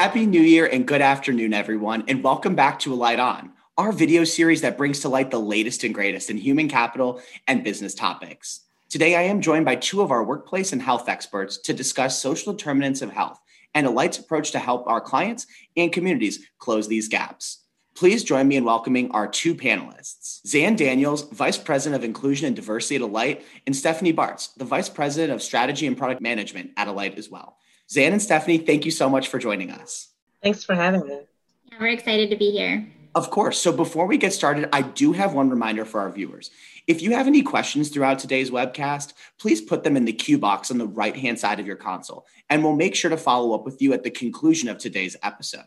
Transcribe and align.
Happy 0.00 0.24
New 0.24 0.40
Year 0.40 0.64
and 0.64 0.88
good 0.88 1.02
afternoon, 1.02 1.52
everyone, 1.52 2.04
and 2.08 2.24
welcome 2.24 2.54
back 2.54 2.78
to 2.78 2.94
Alight 2.94 3.20
On, 3.20 3.52
our 3.76 3.92
video 3.92 4.24
series 4.24 4.62
that 4.62 4.78
brings 4.78 5.00
to 5.00 5.10
light 5.10 5.30
the 5.30 5.38
latest 5.38 5.84
and 5.84 5.94
greatest 5.94 6.30
in 6.30 6.38
human 6.38 6.70
capital 6.70 7.20
and 7.46 7.62
business 7.62 7.94
topics. 7.94 8.60
Today, 8.88 9.14
I 9.14 9.24
am 9.24 9.42
joined 9.42 9.66
by 9.66 9.74
two 9.74 10.00
of 10.00 10.10
our 10.10 10.24
workplace 10.24 10.72
and 10.72 10.80
health 10.80 11.06
experts 11.10 11.58
to 11.58 11.74
discuss 11.74 12.18
social 12.18 12.54
determinants 12.54 13.02
of 13.02 13.12
health 13.12 13.42
and 13.74 13.86
A 13.86 13.90
Alight's 13.90 14.18
approach 14.18 14.52
to 14.52 14.58
help 14.58 14.86
our 14.86 15.02
clients 15.02 15.46
and 15.76 15.92
communities 15.92 16.46
close 16.58 16.88
these 16.88 17.08
gaps. 17.08 17.58
Please 17.94 18.24
join 18.24 18.48
me 18.48 18.56
in 18.56 18.64
welcoming 18.64 19.10
our 19.10 19.28
two 19.28 19.54
panelists 19.54 20.40
Zan 20.46 20.76
Daniels, 20.76 21.28
Vice 21.28 21.58
President 21.58 22.02
of 22.02 22.08
Inclusion 22.08 22.46
and 22.46 22.56
Diversity 22.56 22.96
at 22.96 23.02
Alight, 23.02 23.44
and 23.66 23.76
Stephanie 23.76 24.14
Bartz, 24.14 24.54
the 24.56 24.64
Vice 24.64 24.88
President 24.88 25.30
of 25.30 25.42
Strategy 25.42 25.86
and 25.86 25.98
Product 25.98 26.22
Management 26.22 26.70
at 26.78 26.88
Alight 26.88 27.18
as 27.18 27.28
well. 27.28 27.58
Zan 27.92 28.12
and 28.12 28.22
Stephanie, 28.22 28.58
thank 28.58 28.84
you 28.84 28.92
so 28.92 29.10
much 29.10 29.28
for 29.28 29.38
joining 29.38 29.72
us. 29.72 30.10
Thanks 30.42 30.62
for 30.62 30.76
having 30.76 31.06
me. 31.06 31.20
Yeah, 31.64 31.78
we're 31.80 31.88
excited 31.88 32.30
to 32.30 32.36
be 32.36 32.52
here. 32.52 32.86
Of 33.16 33.30
course. 33.30 33.58
So 33.58 33.72
before 33.72 34.06
we 34.06 34.16
get 34.16 34.32
started, 34.32 34.68
I 34.72 34.82
do 34.82 35.12
have 35.12 35.34
one 35.34 35.50
reminder 35.50 35.84
for 35.84 36.00
our 36.00 36.10
viewers. 36.10 36.52
If 36.86 37.02
you 37.02 37.12
have 37.16 37.26
any 37.26 37.42
questions 37.42 37.88
throughout 37.88 38.20
today's 38.20 38.50
webcast, 38.50 39.14
please 39.38 39.60
put 39.60 39.82
them 39.82 39.96
in 39.96 40.04
the 40.04 40.12
Q 40.12 40.38
box 40.38 40.70
on 40.70 40.78
the 40.78 40.86
right 40.86 41.16
hand 41.16 41.40
side 41.40 41.58
of 41.58 41.66
your 41.66 41.76
console, 41.76 42.26
and 42.48 42.62
we'll 42.62 42.76
make 42.76 42.94
sure 42.94 43.10
to 43.10 43.16
follow 43.16 43.54
up 43.54 43.64
with 43.64 43.82
you 43.82 43.92
at 43.92 44.04
the 44.04 44.10
conclusion 44.10 44.68
of 44.68 44.78
today's 44.78 45.16
episode. 45.24 45.66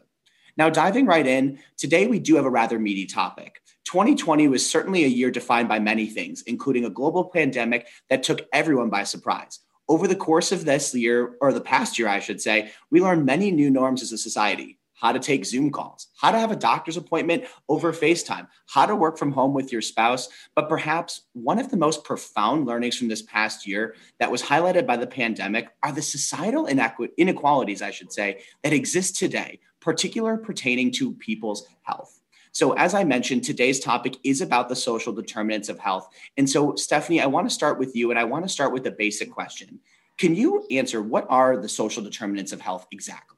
Now, 0.56 0.70
diving 0.70 1.06
right 1.06 1.28
in, 1.28 1.60
today 1.78 2.08
we 2.08 2.20
do 2.20 2.36
have 2.36 2.46
a 2.46 2.50
rather 2.50 2.80
meaty 2.80 3.06
topic. 3.06 3.62
2020 3.84 4.48
was 4.48 4.68
certainly 4.68 5.04
a 5.04 5.08
year 5.08 5.30
defined 5.30 5.68
by 5.68 5.80
many 5.80 6.06
things, 6.06 6.42
including 6.44 6.86
a 6.86 6.90
global 6.90 7.26
pandemic 7.26 7.88
that 8.10 8.24
took 8.24 8.48
everyone 8.54 8.90
by 8.90 9.04
surprise 9.04 9.60
over 9.90 10.08
the 10.08 10.16
course 10.16 10.52
of 10.52 10.66
this 10.66 10.94
year, 10.94 11.36
or 11.42 11.52
the 11.54 11.62
past 11.62 12.00
year, 12.00 12.08
I 12.08 12.20
should 12.20 12.42
say, 12.42 12.72
we 12.90 13.02
learned 13.02 13.26
many 13.26 13.52
new 13.52 13.70
norms 13.70 14.02
as 14.02 14.12
a 14.12 14.18
society 14.18 14.80
how 14.96 15.12
to 15.12 15.20
take 15.20 15.44
Zoom 15.44 15.70
calls, 15.70 16.08
how 16.16 16.32
to 16.32 16.40
have 16.40 16.52
a 16.52 16.56
doctor's 16.56 16.96
appointment 16.96 17.44
over 17.68 17.92
FaceTime, 17.92 18.48
how 18.68 18.86
to 18.86 18.96
work 18.96 19.18
from 19.18 19.34
home 19.34 19.54
with 19.54 19.70
your 19.70 19.82
spouse. 19.82 20.30
But 20.56 20.70
perhaps 20.70 21.24
one 21.34 21.60
of 21.60 21.70
the 21.70 21.76
most 21.76 22.06
profound 22.06 22.66
learnings 22.66 22.96
from 22.96 23.10
this 23.10 23.22
past 23.24 23.68
year 23.68 23.96
that 24.20 24.32
was 24.32 24.42
highlighted 24.42 24.88
by 24.88 24.96
the 24.96 25.08
pandemic 25.08 25.68
are 25.84 25.92
the 25.92 26.02
societal 26.02 26.68
inequalities, 26.68 27.82
I 27.82 27.92
should 27.92 28.14
say, 28.14 28.44
that 28.64 28.72
exist 28.72 29.18
today, 29.18 29.60
particular 29.82 30.38
pertaining 30.38 30.92
to 30.94 31.16
people's 31.16 31.68
health. 31.82 32.22
So, 32.54 32.74
as 32.74 32.94
I 32.94 33.04
mentioned, 33.04 33.44
today's 33.44 33.80
topic 33.80 34.18
is 34.24 34.40
about 34.40 34.70
the 34.70 34.76
social 34.76 35.12
determinants 35.12 35.70
of 35.70 35.80
health. 35.80 36.08
And 36.38 36.48
so, 36.48 36.76
Stephanie, 36.76 37.20
I 37.20 37.26
want 37.26 37.50
to 37.50 37.54
start 37.54 37.80
with 37.80 37.96
you, 37.96 38.12
and 38.12 38.20
I 38.20 38.24
want 38.26 38.46
to 38.46 38.50
start 38.50 38.72
with 38.72 38.86
a 38.86 38.92
basic 38.92 39.32
question. 39.32 39.80
Can 40.20 40.36
you 40.36 40.64
answer 40.70 41.02
what 41.02 41.26
are 41.30 41.58
the 41.58 41.68
social 41.68 42.04
determinants 42.04 42.52
of 42.52 42.62
health 42.62 42.86
exactly? 42.92 43.38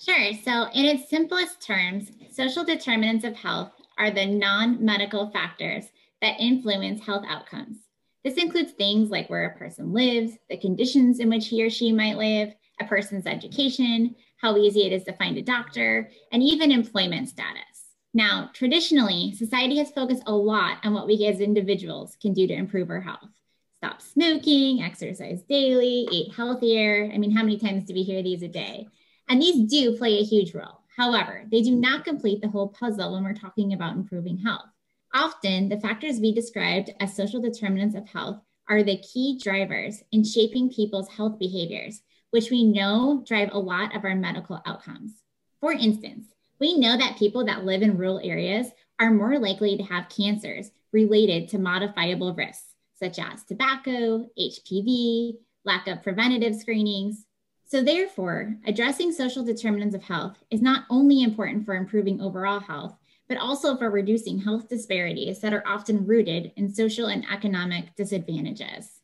Sure. 0.00 0.32
So, 0.44 0.68
in 0.72 0.84
its 0.84 1.10
simplest 1.10 1.60
terms, 1.60 2.12
social 2.30 2.62
determinants 2.62 3.24
of 3.24 3.34
health 3.34 3.72
are 3.98 4.12
the 4.12 4.26
non 4.26 4.84
medical 4.84 5.28
factors 5.30 5.86
that 6.22 6.38
influence 6.38 7.04
health 7.04 7.24
outcomes. 7.28 7.78
This 8.24 8.34
includes 8.34 8.72
things 8.72 9.10
like 9.10 9.28
where 9.28 9.46
a 9.46 9.58
person 9.58 9.92
lives, 9.92 10.38
the 10.48 10.56
conditions 10.56 11.18
in 11.18 11.28
which 11.28 11.48
he 11.48 11.64
or 11.64 11.70
she 11.70 11.90
might 11.90 12.16
live, 12.16 12.54
a 12.80 12.84
person's 12.84 13.26
education, 13.26 14.14
how 14.40 14.56
easy 14.56 14.86
it 14.86 14.92
is 14.92 15.02
to 15.04 15.12
find 15.14 15.36
a 15.36 15.42
doctor, 15.42 16.10
and 16.30 16.44
even 16.44 16.70
employment 16.70 17.28
status. 17.28 17.75
Now, 18.16 18.48
traditionally, 18.54 19.34
society 19.34 19.76
has 19.76 19.90
focused 19.90 20.22
a 20.24 20.34
lot 20.34 20.78
on 20.82 20.94
what 20.94 21.06
we 21.06 21.26
as 21.26 21.40
individuals 21.40 22.16
can 22.22 22.32
do 22.32 22.46
to 22.46 22.54
improve 22.54 22.88
our 22.88 23.02
health. 23.02 23.28
Stop 23.76 24.00
smoking, 24.00 24.82
exercise 24.82 25.42
daily, 25.42 26.08
eat 26.10 26.32
healthier. 26.34 27.10
I 27.12 27.18
mean, 27.18 27.30
how 27.30 27.42
many 27.42 27.58
times 27.58 27.84
do 27.84 27.92
we 27.92 28.04
hear 28.04 28.22
these 28.22 28.42
a 28.42 28.48
day? 28.48 28.88
And 29.28 29.42
these 29.42 29.70
do 29.70 29.98
play 29.98 30.18
a 30.18 30.24
huge 30.24 30.54
role. 30.54 30.80
However, 30.96 31.44
they 31.52 31.60
do 31.60 31.76
not 31.76 32.06
complete 32.06 32.40
the 32.40 32.48
whole 32.48 32.68
puzzle 32.68 33.12
when 33.12 33.22
we're 33.22 33.34
talking 33.34 33.74
about 33.74 33.96
improving 33.96 34.38
health. 34.38 34.64
Often, 35.12 35.68
the 35.68 35.80
factors 35.80 36.18
we 36.18 36.32
described 36.34 36.94
as 37.00 37.14
social 37.14 37.42
determinants 37.42 37.94
of 37.94 38.08
health 38.08 38.40
are 38.66 38.82
the 38.82 38.96
key 38.96 39.38
drivers 39.38 40.02
in 40.10 40.24
shaping 40.24 40.70
people's 40.70 41.10
health 41.10 41.38
behaviors, 41.38 42.00
which 42.30 42.50
we 42.50 42.64
know 42.64 43.22
drive 43.26 43.50
a 43.52 43.58
lot 43.58 43.94
of 43.94 44.06
our 44.06 44.14
medical 44.14 44.62
outcomes. 44.64 45.22
For 45.60 45.72
instance, 45.72 46.28
we 46.58 46.78
know 46.78 46.96
that 46.96 47.18
people 47.18 47.44
that 47.44 47.64
live 47.64 47.82
in 47.82 47.96
rural 47.96 48.20
areas 48.22 48.68
are 48.98 49.10
more 49.10 49.38
likely 49.38 49.76
to 49.76 49.82
have 49.82 50.08
cancers 50.08 50.70
related 50.92 51.48
to 51.48 51.58
modifiable 51.58 52.34
risks, 52.34 52.74
such 52.94 53.18
as 53.18 53.44
tobacco, 53.44 54.26
HPV, 54.38 55.34
lack 55.64 55.86
of 55.86 56.02
preventative 56.02 56.54
screenings. 56.54 57.26
So, 57.66 57.82
therefore, 57.82 58.56
addressing 58.64 59.12
social 59.12 59.44
determinants 59.44 59.94
of 59.94 60.04
health 60.04 60.38
is 60.50 60.62
not 60.62 60.84
only 60.88 61.22
important 61.22 61.66
for 61.66 61.74
improving 61.74 62.20
overall 62.20 62.60
health, 62.60 62.96
but 63.28 63.38
also 63.38 63.76
for 63.76 63.90
reducing 63.90 64.38
health 64.38 64.68
disparities 64.68 65.40
that 65.40 65.52
are 65.52 65.64
often 65.66 66.06
rooted 66.06 66.52
in 66.56 66.72
social 66.72 67.06
and 67.06 67.26
economic 67.30 67.94
disadvantages. 67.96 69.00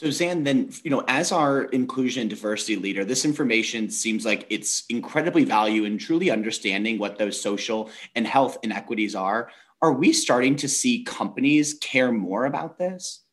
So 0.00 0.10
Zan, 0.10 0.44
then 0.44 0.70
you 0.82 0.90
know, 0.90 1.04
as 1.08 1.30
our 1.30 1.64
inclusion 1.64 2.22
and 2.22 2.30
diversity 2.30 2.76
leader, 2.76 3.04
this 3.04 3.26
information 3.26 3.90
seems 3.90 4.24
like 4.24 4.46
it's 4.48 4.84
incredibly 4.88 5.44
value 5.44 5.84
in 5.84 5.98
truly 5.98 6.30
understanding 6.30 6.96
what 6.96 7.18
those 7.18 7.38
social 7.38 7.90
and 8.14 8.26
health 8.26 8.56
inequities 8.62 9.14
are. 9.14 9.50
Are 9.82 9.92
we 9.92 10.14
starting 10.14 10.56
to 10.56 10.68
see 10.70 11.04
companies 11.04 11.74
care 11.82 12.10
more 12.12 12.46
about 12.46 12.78
this? 12.78 13.24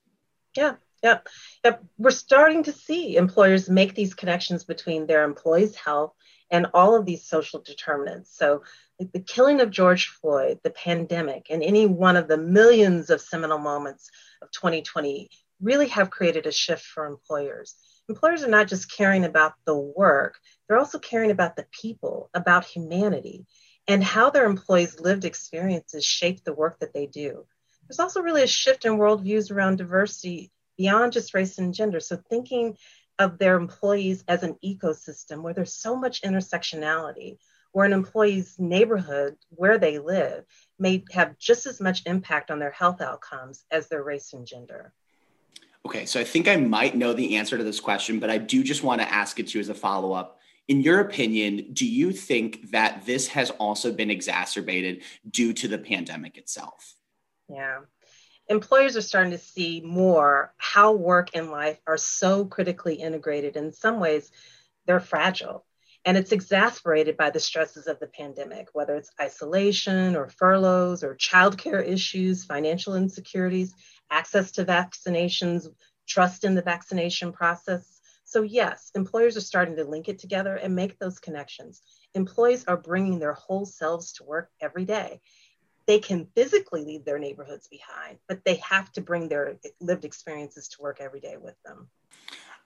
Yeah, 0.57 0.73
yeah, 1.01 1.19
yeah. 1.63 1.77
We're 1.97 2.11
starting 2.11 2.63
to 2.63 2.73
see 2.73 3.15
employers 3.15 3.69
make 3.69 3.95
these 3.95 4.13
connections 4.13 4.65
between 4.65 5.07
their 5.07 5.23
employees' 5.23 5.77
health 5.77 6.15
and 6.51 6.67
all 6.73 6.97
of 6.97 7.05
these 7.05 7.23
social 7.23 7.61
determinants. 7.61 8.37
So 8.37 8.63
the 8.99 9.21
killing 9.21 9.61
of 9.61 9.71
George 9.71 10.07
Floyd, 10.07 10.59
the 10.65 10.71
pandemic, 10.71 11.47
and 11.49 11.63
any 11.63 11.85
one 11.85 12.17
of 12.17 12.27
the 12.27 12.37
millions 12.37 13.09
of 13.09 13.21
seminal 13.21 13.57
moments 13.57 14.09
of 14.41 14.51
2020 14.51 15.29
really 15.61 15.87
have 15.87 16.09
created 16.09 16.45
a 16.45 16.51
shift 16.51 16.85
for 16.85 17.05
employers. 17.05 17.75
Employers 18.09 18.43
are 18.43 18.49
not 18.49 18.67
just 18.67 18.91
caring 18.91 19.25
about 19.25 19.53
the 19.65 19.75
work, 19.75 20.39
they're 20.67 20.77
also 20.77 20.99
caring 20.99 21.31
about 21.31 21.55
the 21.55 21.65
people, 21.71 22.29
about 22.33 22.65
humanity, 22.65 23.45
and 23.87 24.03
how 24.03 24.29
their 24.29 24.45
employees' 24.45 24.99
lived 24.99 25.25
experiences 25.25 26.05
shape 26.05 26.43
the 26.43 26.53
work 26.53 26.79
that 26.79 26.93
they 26.93 27.05
do. 27.05 27.45
There's 27.87 27.99
also 27.99 28.21
really 28.21 28.43
a 28.43 28.47
shift 28.47 28.85
in 28.85 28.97
worldviews 28.97 29.51
around 29.51 29.77
diversity 29.77 30.51
beyond 30.77 31.13
just 31.13 31.33
race 31.33 31.57
and 31.57 31.73
gender. 31.73 31.99
So, 31.99 32.17
thinking 32.29 32.77
of 33.19 33.37
their 33.39 33.55
employees 33.55 34.23
as 34.27 34.43
an 34.43 34.55
ecosystem 34.63 35.41
where 35.41 35.53
there's 35.53 35.73
so 35.73 35.95
much 35.95 36.21
intersectionality, 36.21 37.37
where 37.71 37.85
an 37.85 37.93
employee's 37.93 38.59
neighborhood, 38.59 39.37
where 39.49 39.77
they 39.77 39.99
live, 39.99 40.45
may 40.77 41.03
have 41.11 41.37
just 41.37 41.65
as 41.65 41.81
much 41.81 42.03
impact 42.05 42.51
on 42.51 42.59
their 42.59 42.71
health 42.71 43.01
outcomes 43.01 43.65
as 43.71 43.87
their 43.87 44.03
race 44.03 44.33
and 44.33 44.45
gender. 44.45 44.93
Okay, 45.87 46.05
so 46.05 46.19
I 46.19 46.25
think 46.25 46.49
I 46.49 46.57
might 46.57 46.97
know 46.97 47.13
the 47.13 47.37
answer 47.37 47.57
to 47.57 47.63
this 47.63 47.79
question, 47.79 48.19
but 48.19 48.29
I 48.29 48.39
do 48.39 48.61
just 48.61 48.83
want 48.83 48.99
to 48.99 49.09
ask 49.09 49.39
it 49.39 49.47
to 49.47 49.57
you 49.57 49.61
as 49.61 49.69
a 49.69 49.73
follow 49.73 50.11
up. 50.11 50.37
In 50.67 50.81
your 50.81 50.99
opinion, 50.99 51.69
do 51.71 51.87
you 51.87 52.11
think 52.11 52.71
that 52.71 53.05
this 53.05 53.29
has 53.29 53.51
also 53.51 53.93
been 53.93 54.11
exacerbated 54.11 55.03
due 55.31 55.53
to 55.53 55.69
the 55.69 55.77
pandemic 55.77 56.37
itself? 56.37 56.93
Yeah. 57.47 57.83
Employers 58.49 58.97
are 58.97 59.01
starting 59.01 59.31
to 59.31 59.37
see 59.37 59.79
more 59.79 60.53
how 60.57 60.91
work 60.91 61.29
and 61.33 61.51
life 61.51 61.79
are 61.87 61.95
so 61.95 62.43
critically 62.43 62.95
integrated. 62.95 63.55
In 63.55 63.71
some 63.71 64.01
ways, 64.01 64.29
they're 64.87 64.99
fragile. 64.99 65.63
And 66.03 66.17
it's 66.17 66.33
exacerbated 66.33 67.15
by 67.15 67.29
the 67.29 67.39
stresses 67.39 67.87
of 67.87 67.97
the 68.01 68.07
pandemic, 68.07 68.67
whether 68.73 68.97
it's 68.97 69.11
isolation 69.21 70.17
or 70.17 70.27
furloughs 70.27 71.01
or 71.01 71.15
childcare 71.15 71.85
issues, 71.87 72.43
financial 72.43 72.95
insecurities 72.95 73.73
access 74.11 74.51
to 74.53 74.65
vaccinations, 74.65 75.67
trust 76.07 76.43
in 76.43 76.55
the 76.55 76.61
vaccination 76.61 77.31
process. 77.31 77.99
So, 78.23 78.41
yes, 78.41 78.91
employers 78.95 79.37
are 79.37 79.41
starting 79.41 79.75
to 79.77 79.85
link 79.85 80.09
it 80.09 80.19
together 80.19 80.55
and 80.55 80.75
make 80.75 80.99
those 80.99 81.19
connections. 81.19 81.81
Employees 82.13 82.65
are 82.65 82.77
bringing 82.77 83.19
their 83.19 83.33
whole 83.33 83.65
selves 83.65 84.13
to 84.13 84.23
work 84.23 84.49
every 84.59 84.85
day. 84.85 85.21
They 85.85 85.99
can 85.99 86.27
physically 86.35 86.83
leave 86.83 87.05
their 87.05 87.19
neighborhoods 87.19 87.67
behind, 87.69 88.17
but 88.27 88.43
they 88.43 88.55
have 88.55 88.91
to 88.93 89.01
bring 89.01 89.29
their 89.29 89.57
lived 89.79 90.03
experiences 90.03 90.67
to 90.69 90.81
work 90.81 90.97
every 90.99 91.21
day 91.21 91.37
with 91.37 91.55
them. 91.63 91.89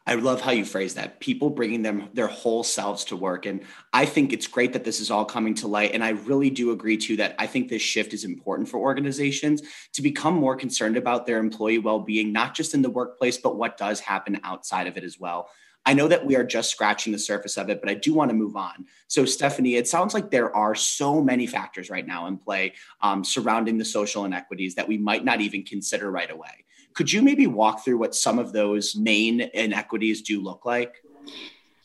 I 0.08 0.16
love 0.16 0.42
how 0.42 0.52
you 0.52 0.66
phrase 0.66 0.96
that. 0.96 1.20
People 1.20 1.52
bringing 1.52 1.84
them 1.84 2.10
their 2.14 2.28
whole 2.28 2.64
selves 2.64 3.06
to 3.06 3.16
work. 3.16 3.46
And 3.46 3.62
I 3.94 4.06
think 4.06 4.34
it's 4.34 4.48
great 4.48 4.74
that 4.74 4.84
this 4.84 5.00
is 5.00 5.12
all 5.12 5.26
coming 5.26 5.54
to 5.56 5.68
light. 5.68 5.92
And 5.94 6.04
I 6.04 6.10
really 6.10 6.50
do 6.50 6.72
agree 6.72 6.98
too 6.98 7.18
that 7.18 7.36
I 7.38 7.46
think 7.46 7.70
this 7.70 7.84
shift 7.84 8.14
is 8.14 8.24
important 8.24 8.68
for 8.68 8.78
organizations 8.78 9.62
to 9.94 10.02
become 10.02 10.34
more 10.34 10.56
concerned 10.56 10.98
about 10.98 11.26
their 11.26 11.38
employee 11.38 11.78
well-being, 11.78 12.34
not 12.34 12.56
just 12.56 12.74
in 12.74 12.82
the 12.82 12.90
workplace, 12.90 13.38
but 13.38 13.58
what 13.58 13.78
does 13.78 14.00
happen 14.00 14.40
outside 14.44 14.88
of 14.88 14.98
it 14.98 15.04
as 15.04 15.20
well. 15.20 15.50
I 15.86 15.94
know 15.94 16.08
that 16.08 16.26
we 16.26 16.36
are 16.36 16.44
just 16.44 16.70
scratching 16.70 17.12
the 17.12 17.20
surface 17.20 17.58
of 17.58 17.70
it, 17.70 17.82
but 17.82 17.90
I 17.90 17.96
do 17.96 18.14
want 18.14 18.30
to 18.30 18.36
move 18.36 18.56
on. 18.56 18.86
So, 19.08 19.26
Stephanie, 19.26 19.76
it 19.76 19.88
sounds 19.88 20.14
like 20.14 20.30
there 20.30 20.56
are 20.56 20.76
so 20.76 21.22
many 21.22 21.48
factors 21.48 21.90
right 21.90 22.06
now 22.06 22.28
in 22.28 22.38
play 22.38 22.74
um, 23.02 23.24
surrounding 23.24 23.78
the 23.78 23.86
social 23.86 24.26
inequities 24.26 24.76
that 24.76 24.88
we 24.88 24.98
might 24.98 25.26
not 25.26 25.42
even 25.42 25.64
consider 25.64 26.12
right 26.12 26.30
away. 26.30 26.66
Could 26.94 27.12
you 27.12 27.22
maybe 27.22 27.48
walk 27.48 27.84
through 27.84 27.98
what 27.98 28.14
some 28.14 28.38
of 28.38 28.54
those 28.54 28.96
main 28.96 29.42
inequities 29.54 30.22
do 30.22 30.42
look 30.42 30.66
like? 30.66 31.04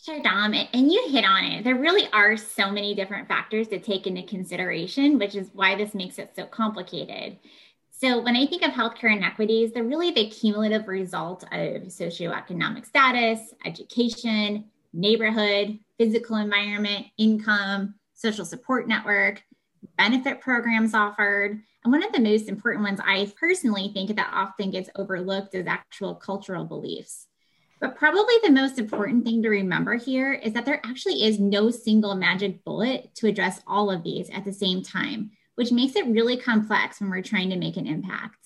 Sure, 0.03 0.23
Dom. 0.23 0.55
And 0.55 0.93
you 0.93 1.09
hit 1.09 1.25
on 1.25 1.45
it. 1.45 1.65
There 1.65 1.75
really 1.75 2.09
are 2.13 2.37
so 2.37 2.71
many 2.71 2.95
different 2.95 3.27
factors 3.27 3.67
to 3.69 3.81
take 3.81 4.07
into 4.07 4.23
consideration, 4.23 5.19
which 5.19 5.35
is 5.35 5.51
why 5.53 5.75
this 5.75 5.95
makes 5.95 6.19
it 6.19 6.33
so 6.37 6.45
complicated. 6.47 7.39
So, 7.99 8.21
when 8.21 8.37
I 8.37 8.45
think 8.45 8.63
of 8.63 8.73
healthcare 8.73 9.17
inequities, 9.17 9.73
they're 9.73 9.83
really 9.83 10.11
the 10.11 10.29
cumulative 10.29 10.87
result 10.87 11.45
of 11.45 11.85
socioeconomic 11.85 12.85
status, 12.85 13.41
education, 13.65 14.67
neighborhood, 14.93 15.79
physical 15.97 16.37
environment, 16.37 17.07
income, 17.17 17.95
social 18.13 18.45
support 18.45 18.87
network, 18.87 19.43
benefit 19.97 20.43
programs 20.43 20.93
offered. 20.93 21.59
And 21.85 21.93
one 21.93 22.03
of 22.03 22.13
the 22.13 22.21
most 22.21 22.51
important 22.51 22.85
ones 22.85 23.01
I 23.03 23.33
personally 23.41 23.91
think 23.95 24.15
that 24.15 24.31
often 24.31 24.71
gets 24.71 24.91
overlooked 24.97 25.55
is 25.55 25.67
actual 25.67 26.17
cultural 26.17 26.67
beliefs. 26.67 27.29
But 27.81 27.97
probably 27.97 28.35
the 28.43 28.53
most 28.53 28.79
important 28.79 29.25
thing 29.25 29.43
to 29.43 29.49
remember 29.49 29.97
here 29.97 30.35
is 30.35 30.53
that 30.53 30.67
there 30.67 30.85
actually 30.85 31.25
is 31.25 31.41
no 31.41 31.71
single 31.71 32.15
magic 32.15 32.63
bullet 32.63 33.15
to 33.17 33.27
address 33.27 33.63
all 33.67 33.91
of 33.91 34.03
these 34.03 34.29
at 34.29 34.45
the 34.45 34.53
same 34.53 34.83
time, 34.83 35.31
which 35.57 35.73
makes 35.73 35.97
it 35.97 36.07
really 36.07 36.37
complex 36.37 37.01
when 37.01 37.11
we're 37.11 37.23
trying 37.23 37.51
to 37.51 37.57
make 37.57 37.77
an 37.77 37.87
impact. 37.87 38.37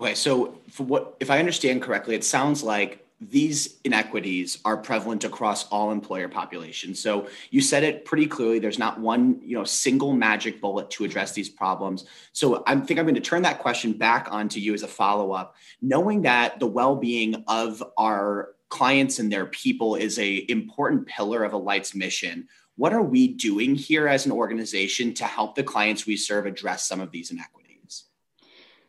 Okay, 0.00 0.14
so 0.14 0.58
for 0.70 0.84
what 0.84 1.16
if 1.20 1.30
I 1.30 1.38
understand 1.38 1.82
correctly, 1.82 2.14
it 2.14 2.24
sounds 2.24 2.62
like 2.62 3.06
these 3.20 3.76
inequities 3.84 4.58
are 4.64 4.78
prevalent 4.78 5.24
across 5.24 5.68
all 5.68 5.92
employer 5.92 6.26
populations. 6.26 7.02
So 7.02 7.28
you 7.50 7.60
said 7.60 7.84
it 7.84 8.06
pretty 8.06 8.26
clearly. 8.26 8.60
There's 8.60 8.78
not 8.78 8.98
one, 8.98 9.40
you 9.44 9.58
know, 9.58 9.64
single 9.64 10.14
magic 10.14 10.58
bullet 10.58 10.90
to 10.92 11.04
address 11.04 11.32
these 11.32 11.50
problems. 11.50 12.06
So 12.32 12.62
I 12.66 12.74
think 12.76 12.98
I'm 12.98 13.04
going 13.04 13.14
to 13.16 13.20
turn 13.20 13.42
that 13.42 13.58
question 13.58 13.92
back 13.92 14.28
onto 14.30 14.58
you 14.58 14.72
as 14.72 14.82
a 14.82 14.88
follow-up, 14.88 15.54
knowing 15.82 16.22
that 16.22 16.60
the 16.60 16.66
well-being 16.66 17.44
of 17.46 17.84
our 17.98 18.54
clients 18.70 19.18
and 19.18 19.30
their 19.30 19.46
people 19.46 19.96
is 19.96 20.18
a 20.18 20.46
important 20.48 21.06
pillar 21.06 21.44
of 21.44 21.52
Alight's 21.52 21.94
mission. 21.94 22.48
What 22.80 22.94
are 22.94 23.02
we 23.02 23.28
doing 23.28 23.74
here 23.74 24.08
as 24.08 24.24
an 24.24 24.32
organization 24.32 25.12
to 25.16 25.24
help 25.24 25.54
the 25.54 25.62
clients 25.62 26.06
we 26.06 26.16
serve 26.16 26.46
address 26.46 26.88
some 26.88 26.98
of 26.98 27.10
these 27.10 27.30
inequities? 27.30 28.04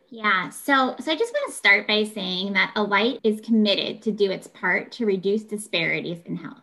Yeah, 0.08 0.48
so 0.48 0.96
so 0.98 1.12
I 1.12 1.14
just 1.14 1.34
want 1.34 1.52
to 1.52 1.58
start 1.58 1.86
by 1.86 2.04
saying 2.04 2.54
that 2.54 2.72
Alight 2.74 3.20
is 3.22 3.42
committed 3.42 4.00
to 4.00 4.10
do 4.10 4.30
its 4.30 4.46
part 4.46 4.92
to 4.92 5.04
reduce 5.04 5.42
disparities 5.42 6.22
in 6.24 6.36
health. 6.36 6.62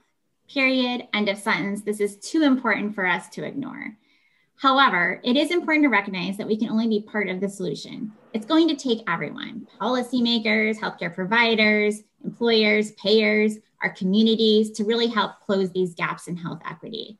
Period. 0.51 1.07
End 1.13 1.29
of 1.29 1.37
sentence. 1.37 1.83
This 1.83 1.99
is 1.99 2.17
too 2.17 2.41
important 2.41 2.95
for 2.95 3.05
us 3.05 3.29
to 3.29 3.45
ignore. 3.45 3.95
However, 4.55 5.21
it 5.23 5.37
is 5.37 5.51
important 5.51 5.83
to 5.85 5.89
recognize 5.89 6.35
that 6.37 6.47
we 6.47 6.57
can 6.57 6.69
only 6.69 6.87
be 6.87 7.05
part 7.07 7.29
of 7.29 7.41
the 7.41 7.47
solution. 7.47 8.11
It's 8.33 8.47
going 8.47 8.69
to 8.69 8.75
take 8.75 9.07
everyone 9.07 9.67
policymakers, 9.79 10.79
healthcare 10.79 11.13
providers, 11.13 12.01
employers, 12.23 12.91
payers, 12.91 13.57
our 13.81 13.89
communities 13.89 14.71
to 14.71 14.83
really 14.83 15.07
help 15.07 15.39
close 15.45 15.71
these 15.71 15.95
gaps 15.95 16.27
in 16.27 16.35
health 16.35 16.61
equity. 16.69 17.17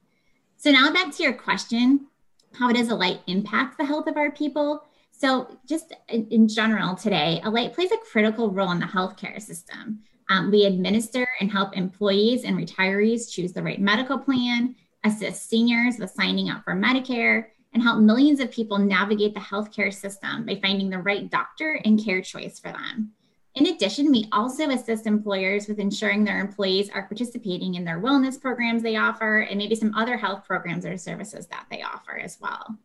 So, 0.57 0.72
now 0.72 0.92
back 0.92 1.16
to 1.16 1.24
your 1.24 1.34
question 1.34 2.07
how 2.54 2.72
does 2.72 2.90
Alight 2.90 3.22
impact 3.28 3.78
the 3.78 3.86
health 3.86 4.07
of 4.07 4.18
our 4.18 4.31
people? 4.31 4.84
So, 5.12 5.60
just 5.68 5.94
in, 6.07 6.48
general, 6.48 6.96
today, 6.96 7.42
Alight 7.44 7.74
plays 7.74 7.92
a 7.92 7.98
critical 7.98 8.50
role 8.51 8.72
in 8.72 8.80
the 8.80 8.86
healthcare 8.86 9.42
system. 9.42 10.00
Um, 10.30 10.51
we 10.51 10.66
administer 10.66 11.28
and 11.40 11.52
help 11.52 11.75
employees 11.75 12.44
and 12.44 12.57
retirees 12.57 13.31
choose 13.31 13.52
the 13.52 13.63
right 13.63 13.81
medical 13.81 14.18
plan, 14.18 14.75
assist 15.04 15.50
seniors 15.50 15.98
with 15.98 16.12
signing 16.12 16.50
up 16.50 16.63
for 16.63 16.74
Medicare, 16.74 17.48
and 17.74 17.84
help 17.84 18.00
millions 18.00 18.40
of 18.40 18.52
people 18.52 18.78
navigate 18.78 19.34
the 19.34 19.40
healthcare 19.40 19.94
system 19.94 20.45
by 20.45 20.60
finding 20.62 20.90
the 20.90 21.00
right 21.00 21.30
doctor 21.30 21.80
and 21.84 22.04
care 22.04 22.22
choice 22.22 22.60
for 22.60 22.72
them. 22.72 23.12
In 23.56 23.68
addition, 23.68 24.12
we 24.12 24.28
also 24.31 24.69
assist 24.69 25.07
employers 25.07 25.68
with 25.68 25.80
ensuring 25.80 26.24
their 26.24 26.40
employees 26.40 26.90
are 26.92 27.04
participating 27.04 27.75
in 27.75 27.84
their 27.84 28.00
wellness 28.00 28.40
programs 28.40 28.84
they 28.84 28.96
offer 28.96 29.40
and 29.40 29.57
maybe 29.57 29.75
some 29.75 29.94
other 29.96 30.18
health 30.18 30.46
programs 30.46 30.86
or 30.86 30.98
services 30.98 31.48
that 31.48 31.66
they 31.72 31.81
offer 31.81 32.18
as 32.18 32.38
well. 32.40 32.78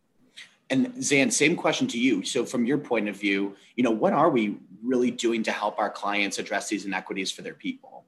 And 0.71 1.05
Zan, 1.05 1.31
same 1.31 1.57
question 1.57 1.87
to 1.89 1.99
you. 1.99 2.25
So, 2.25 2.47
from 2.47 2.65
your 2.65 2.79
point 2.79 3.09
of 3.09 3.17
view, 3.17 3.55
you 3.77 3.85
know, 3.85 3.91
what 3.91 4.15
are 4.15 4.31
we 4.31 4.57
really 4.83 5.11
doing 5.11 5.43
to 5.43 5.53
help 5.53 5.79
our 5.79 5.91
clients 5.91 6.39
address 6.39 6.69
these 6.69 6.87
inequities 6.87 7.31
for 7.31 7.43
their 7.43 7.55
people? 7.55 8.05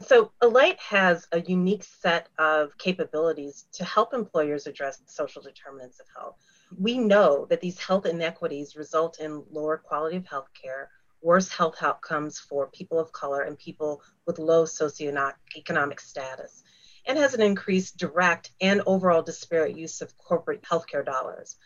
So, 0.00 0.30
Alight 0.40 0.78
has 0.78 1.26
a 1.32 1.40
unique 1.40 1.82
set 1.82 2.28
of 2.38 2.78
capabilities 2.78 3.66
to 3.72 3.84
help 3.84 4.14
employers 4.14 4.68
address 4.68 5.02
social 5.06 5.42
determinants 5.42 5.98
of 5.98 6.06
health. 6.16 6.36
We 6.78 6.98
know 6.98 7.46
that 7.50 7.60
these 7.60 7.80
health 7.80 8.06
inequities 8.06 8.76
result 8.76 9.18
in 9.18 9.42
lower 9.50 9.76
quality 9.76 10.18
of 10.18 10.26
health 10.26 10.48
care, 10.54 10.90
worse 11.22 11.48
health 11.48 11.76
outcomes 11.82 12.38
for 12.38 12.68
people 12.68 12.98
of 12.98 13.12
color 13.12 13.42
and 13.42 13.58
people 13.58 14.02
with 14.26 14.38
low 14.38 14.64
socioeconomic 14.64 16.00
status, 16.00 16.62
and 17.06 17.18
has 17.18 17.34
an 17.34 17.42
increased 17.42 17.96
direct 17.96 18.52
and 18.60 18.82
overall 18.86 19.22
disparate 19.22 19.76
use 19.76 20.00
of 20.00 20.16
corporate 20.18 20.62
healthcare 20.62 21.04
dollars. 21.04 21.56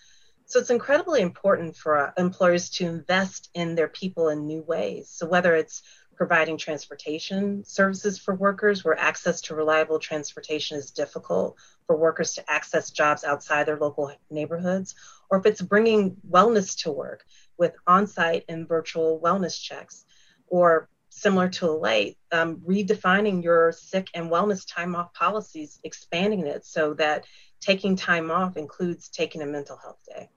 So 0.47 0.59
it's 0.59 0.71
incredibly 0.71 1.23
important 1.23 1.77
for 1.77 1.99
uh, 1.99 2.13
employers 2.19 2.71
to 2.71 2.87
invest 2.87 3.51
in 3.55 3.75
their 3.75 3.89
people 3.89 4.29
in 4.29 4.47
new 4.47 4.63
ways. 4.63 5.09
So 5.09 5.27
whether 5.27 5.55
it's 5.55 5.83
providing 6.15 6.59
transportation 6.59 7.65
services 7.65 8.19
for 8.19 8.35
workers 8.35 8.85
where 8.85 8.99
access 8.99 9.41
to 9.41 9.55
reliable 9.55 9.99
transportation 9.99 10.79
is 10.79 10.91
difficult 10.91 11.57
for 11.87 11.97
workers 11.97 12.35
to 12.35 12.51
access 12.51 12.91
jobs 12.91 13.25
outside 13.25 13.67
their 13.67 13.79
local 13.79 14.13
neighborhoods, 14.31 14.95
or 15.31 15.39
if 15.39 15.47
it's 15.47 15.63
bringing 15.63 16.17
wellness 16.31 16.83
to 16.83 16.93
work 16.93 17.25
with 17.63 17.77
on 17.87 18.09
site 18.09 18.45
and 18.49 18.67
virtual 18.67 19.21
wellness 19.25 19.57
checks, 19.57 20.05
or 20.49 20.89
similar 21.11 21.49
to 21.49 21.67
Alight, 21.67 22.19
um, 22.33 22.57
redefining 22.69 23.41
your 23.41 23.71
sick 23.71 24.09
and 24.15 24.29
wellness 24.29 24.67
time 24.69 24.97
off 24.97 25.15
policies, 25.15 25.79
expanding 25.85 26.45
it 26.49 26.65
so 26.65 26.93
that 26.95 27.25
taking 27.61 27.95
time 27.95 28.33
off 28.33 28.57
includes 28.57 29.09
taking 29.09 29.43
a 29.43 29.47
mental 29.47 29.77
health 29.77 30.01
day. 30.13 30.29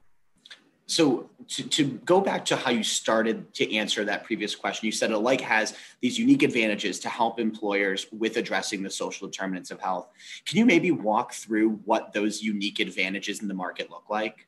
So 0.86 1.28
to, 1.48 1.64
to 1.64 1.84
go 1.84 2.20
back 2.20 2.44
to 2.44 2.54
how 2.54 2.70
you 2.70 2.84
started 2.84 3.52
to 3.54 3.74
answer 3.74 4.04
that 4.04 4.22
previous 4.22 4.54
question 4.54 4.86
you 4.86 4.92
said 4.92 5.10
Alight 5.10 5.40
has 5.40 5.74
these 6.00 6.16
unique 6.16 6.44
advantages 6.44 7.00
to 7.00 7.08
help 7.08 7.40
employers 7.40 8.06
with 8.12 8.36
addressing 8.36 8.84
the 8.84 8.90
social 8.90 9.26
determinants 9.26 9.72
of 9.72 9.80
health. 9.80 10.06
Can 10.46 10.58
you 10.58 10.64
maybe 10.64 10.92
walk 10.92 11.32
through 11.32 11.70
what 11.86 12.12
those 12.12 12.40
unique 12.40 12.78
advantages 12.78 13.42
in 13.42 13.48
the 13.48 13.54
market 13.54 13.90
look 13.90 14.04
like 14.08 14.46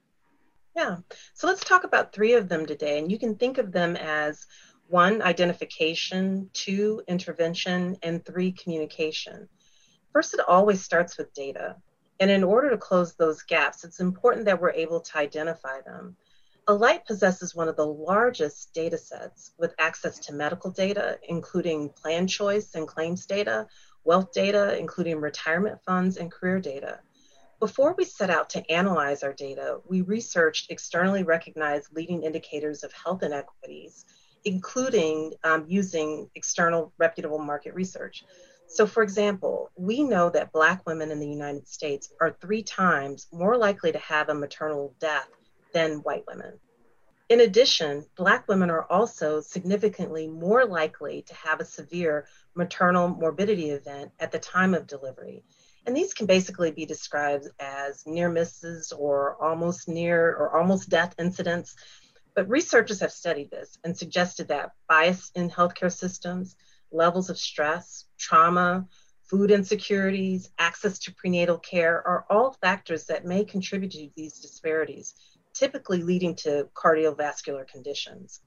yeah 0.78 0.96
so 1.34 1.46
let's 1.46 1.64
talk 1.64 1.84
about 1.84 2.12
three 2.12 2.34
of 2.34 2.48
them 2.48 2.64
today 2.64 2.98
and 2.98 3.10
you 3.12 3.18
can 3.18 3.34
think 3.34 3.58
of 3.58 3.72
them 3.72 3.96
as 3.96 4.46
one 4.88 5.20
identification 5.20 6.48
two 6.54 7.02
intervention 7.08 7.96
and 8.02 8.24
three 8.24 8.52
communication 8.52 9.48
first 10.12 10.32
it 10.32 10.40
always 10.48 10.82
starts 10.82 11.18
with 11.18 11.34
data 11.34 11.76
and 12.20 12.30
in 12.30 12.42
order 12.42 12.70
to 12.70 12.76
close 12.76 13.14
those 13.14 13.42
gaps, 13.42 13.84
it's 13.84 14.00
important 14.00 14.44
that 14.46 14.60
we're 14.60 14.72
able 14.72 15.00
to 15.00 15.18
identify 15.18 15.80
them. 15.82 16.16
Alight 16.66 17.06
possesses 17.06 17.54
one 17.54 17.68
of 17.68 17.76
the 17.76 17.86
largest 17.86 18.74
data 18.74 18.98
sets 18.98 19.52
with 19.56 19.74
access 19.78 20.18
to 20.20 20.34
medical 20.34 20.70
data, 20.70 21.18
including 21.28 21.90
plan 21.90 22.26
choice 22.26 22.74
and 22.74 22.86
claims 22.86 23.24
data, 23.24 23.66
wealth 24.04 24.32
data, 24.32 24.76
including 24.78 25.20
retirement 25.20 25.78
funds 25.86 26.16
and 26.16 26.30
career 26.30 26.60
data. 26.60 26.98
Before 27.60 27.92
we 27.98 28.04
set 28.04 28.30
out 28.30 28.50
to 28.50 28.70
analyze 28.70 29.24
our 29.24 29.32
data, 29.32 29.80
we 29.84 30.02
researched 30.02 30.70
externally 30.70 31.24
recognized 31.24 31.92
leading 31.92 32.22
indicators 32.22 32.84
of 32.84 32.92
health 32.92 33.24
inequities, 33.24 34.04
including 34.44 35.32
um, 35.42 35.64
using 35.66 36.30
external 36.36 36.92
reputable 36.98 37.40
market 37.40 37.74
research. 37.74 38.22
So, 38.68 38.86
for 38.86 39.02
example, 39.02 39.72
we 39.76 40.04
know 40.04 40.30
that 40.30 40.52
Black 40.52 40.86
women 40.86 41.10
in 41.10 41.18
the 41.18 41.28
United 41.28 41.66
States 41.66 42.12
are 42.20 42.36
three 42.40 42.62
times 42.62 43.26
more 43.32 43.56
likely 43.56 43.90
to 43.90 43.98
have 43.98 44.28
a 44.28 44.34
maternal 44.34 44.94
death 45.00 45.28
than 45.72 45.98
white 45.98 46.24
women. 46.28 46.60
In 47.28 47.40
addition, 47.40 48.06
Black 48.16 48.46
women 48.46 48.70
are 48.70 48.84
also 48.84 49.40
significantly 49.40 50.28
more 50.28 50.64
likely 50.64 51.22
to 51.22 51.34
have 51.34 51.60
a 51.60 51.64
severe 51.64 52.26
maternal 52.54 53.08
morbidity 53.08 53.70
event 53.70 54.12
at 54.20 54.30
the 54.30 54.38
time 54.38 54.74
of 54.74 54.86
delivery. 54.86 55.42
And 55.88 55.96
these 55.96 56.12
can 56.12 56.26
basically 56.26 56.70
be 56.70 56.84
described 56.84 57.48
as 57.58 58.06
near 58.06 58.28
misses 58.28 58.92
or 58.92 59.42
almost 59.42 59.88
near 59.88 60.36
or 60.36 60.54
almost 60.54 60.90
death 60.90 61.14
incidents. 61.18 61.76
But 62.34 62.46
researchers 62.46 63.00
have 63.00 63.10
studied 63.10 63.50
this 63.50 63.78
and 63.82 63.96
suggested 63.96 64.48
that 64.48 64.72
bias 64.86 65.32
in 65.34 65.48
healthcare 65.48 65.90
systems, 65.90 66.56
levels 66.92 67.30
of 67.30 67.38
stress, 67.38 68.04
trauma, 68.18 68.86
food 69.22 69.50
insecurities, 69.50 70.50
access 70.58 70.98
to 70.98 71.14
prenatal 71.14 71.56
care 71.56 72.06
are 72.06 72.26
all 72.28 72.52
factors 72.60 73.06
that 73.06 73.24
may 73.24 73.42
contribute 73.42 73.92
to 73.92 74.10
these 74.14 74.40
disparities 74.40 75.14
typically 75.54 76.02
leading 76.02 76.34
to 76.36 76.68
cardiovascular 76.74 77.66
conditions. 77.66 78.42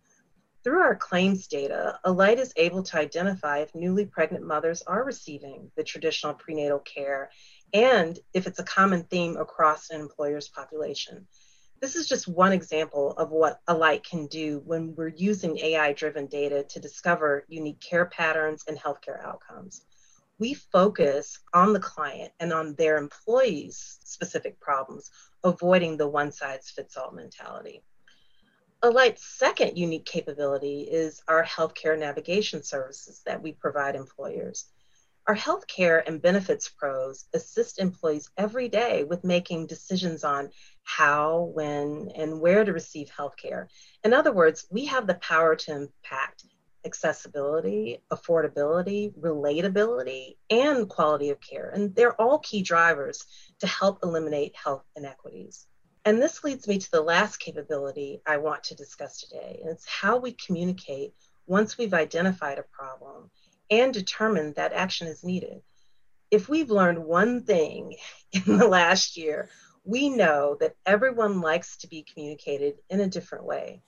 Through 0.64 0.82
our 0.82 0.96
claims 0.96 1.48
data, 1.48 2.00
Alight 2.04 2.38
is 2.38 2.54
able 2.56 2.84
to 2.84 3.00
identify 3.00 3.60
if 3.60 3.74
newly 3.74 4.06
pregnant 4.06 4.46
mothers 4.46 4.84
are 4.84 5.04
receiving 5.04 5.72
the 5.76 5.84
traditional 5.84 6.36
prenatal 6.36 6.78
care 6.78 7.32
and 7.74 8.20
if 8.36 8.46
it's 8.46 8.60
a 8.60 8.64
common 8.64 9.04
theme 9.06 9.38
across 9.38 9.90
an 9.90 10.00
employer's 10.00 10.50
population. 10.50 11.26
This 11.80 11.96
is 11.96 12.08
just 12.08 12.28
one 12.28 12.52
example 12.52 13.14
of 13.14 13.32
what 13.32 13.60
Alight 13.68 14.04
can 14.04 14.28
do 14.28 14.62
when 14.64 14.94
we're 14.96 15.08
using 15.08 15.58
AI 15.58 15.94
driven 15.94 16.28
data 16.28 16.64
to 16.70 16.80
discover 16.80 17.44
unique 17.48 17.80
care 17.80 18.06
patterns 18.06 18.64
and 18.68 18.78
healthcare 18.78 19.20
outcomes. 19.26 19.86
we 20.38 20.56
focus 20.56 21.40
on 21.54 21.72
the 21.72 21.80
client 21.80 22.32
and 22.40 22.52
on 22.52 22.74
their 22.76 22.98
employees' 22.98 24.00
specific 24.04 24.60
problems, 24.60 25.12
avoiding 25.44 25.98
the 25.98 26.08
one 26.08 26.32
size 26.32 26.70
fits 26.70 26.98
all 26.98 27.12
mentality. 27.12 27.84
Alight's 28.84 29.24
second 29.24 29.78
unique 29.78 30.06
capability 30.06 30.82
is 30.82 31.22
our 31.28 31.44
healthcare 31.44 31.98
navigation 31.98 32.64
services 32.64 33.22
that 33.28 33.40
we 33.40 33.52
provide 33.52 33.96
employers. 33.96 34.66
Our 35.28 35.36
healthcare 35.36 36.02
and 36.08 36.20
benefits 36.20 36.68
pros 36.68 37.26
assist 37.32 37.78
employees 37.78 38.32
every 38.38 38.70
day 38.70 39.04
with 39.04 39.24
making 39.24 39.68
decisions 39.68 40.24
on 40.24 40.50
how, 40.82 41.52
when, 41.54 42.10
and 42.16 42.42
where 42.42 42.66
to 42.66 42.74
receive 42.74 43.12
healthcare. 43.12 43.68
In 44.04 44.14
other 44.14 44.32
words, 44.32 44.66
we 44.72 44.86
have 44.86 45.06
the 45.06 45.14
power 45.14 45.56
to 45.58 45.72
impact 45.74 46.46
accessibility, 46.84 48.02
affordability, 48.12 49.14
relatability, 49.14 50.38
and 50.50 50.90
quality 50.90 51.30
of 51.30 51.40
care. 51.40 51.70
And 51.70 51.94
they're 51.94 52.20
all 52.20 52.40
key 52.40 52.64
drivers 52.64 53.24
to 53.60 53.68
help 53.68 54.00
eliminate 54.02 54.56
health 54.56 54.86
inequities. 54.96 55.68
And 56.04 56.22
this 56.22 56.44
leads 56.44 56.68
me 56.68 56.80
to 56.80 56.92
the 56.92 57.02
last 57.02 57.38
capability 57.38 58.22
I 58.26 58.38
want 58.38 58.64
to 58.66 58.76
discuss 58.76 59.22
today. 59.22 59.60
And 59.62 59.70
it's 59.70 59.88
how 59.88 60.18
we 60.18 60.32
communicate 60.32 61.14
once 61.46 61.78
we've 61.78 61.94
identified 61.94 62.58
a 62.58 62.64
problem 62.64 63.30
and 63.70 63.94
determined 63.94 64.56
that 64.56 64.74
action 64.74 65.08
is 65.08 65.24
needed. 65.24 65.62
If 66.32 66.50
we've 66.50 66.72
learned 66.72 67.04
one 67.04 67.44
thing 67.44 67.98
in 68.32 68.58
the 68.58 68.68
last 68.68 69.18
year, 69.18 69.50
we 69.84 70.10
know 70.10 70.58
that 70.60 70.76
everyone 70.86 71.42
likes 71.42 71.78
to 71.78 71.88
be 71.88 72.04
communicated 72.04 72.76
in 72.90 73.02
a 73.02 73.08
different 73.08 73.46
way. 73.46 73.82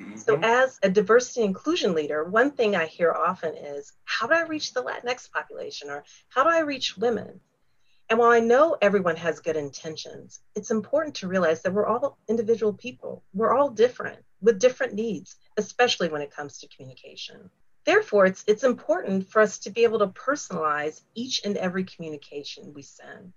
Mm-hmm. 0.00 0.16
So, 0.16 0.38
as 0.42 0.78
a 0.82 0.90
diversity 0.90 1.42
inclusion 1.42 1.94
leader, 1.94 2.24
one 2.24 2.50
thing 2.50 2.76
I 2.76 2.86
hear 2.86 3.12
often 3.12 3.56
is 3.56 3.92
how 4.04 4.26
do 4.26 4.34
I 4.34 4.42
reach 4.42 4.74
the 4.74 4.82
Latinx 4.82 5.30
population 5.30 5.88
or 5.88 6.04
how 6.28 6.42
do 6.42 6.50
I 6.50 6.60
reach 6.60 6.98
women? 6.98 7.40
And 8.08 8.20
while 8.20 8.30
I 8.30 8.40
know 8.40 8.76
everyone 8.80 9.16
has 9.16 9.40
good 9.40 9.56
intentions, 9.56 10.40
it's 10.54 10.70
important 10.70 11.16
to 11.16 11.28
realize 11.28 11.62
that 11.62 11.72
we're 11.72 11.86
all 11.86 12.18
individual 12.28 12.72
people. 12.72 13.24
We're 13.34 13.56
all 13.56 13.68
different 13.68 14.24
with 14.40 14.60
different 14.60 14.94
needs, 14.94 15.36
especially 15.56 16.08
when 16.08 16.22
it 16.22 16.30
comes 16.30 16.58
to 16.58 16.68
communication. 16.68 17.50
Therefore, 17.84 18.26
it's, 18.26 18.44
it's 18.46 18.62
important 18.62 19.28
for 19.28 19.42
us 19.42 19.58
to 19.60 19.70
be 19.70 19.82
able 19.82 19.98
to 20.00 20.08
personalize 20.08 21.00
each 21.14 21.40
and 21.44 21.56
every 21.56 21.84
communication 21.84 22.72
we 22.74 22.82
send. 22.82 23.32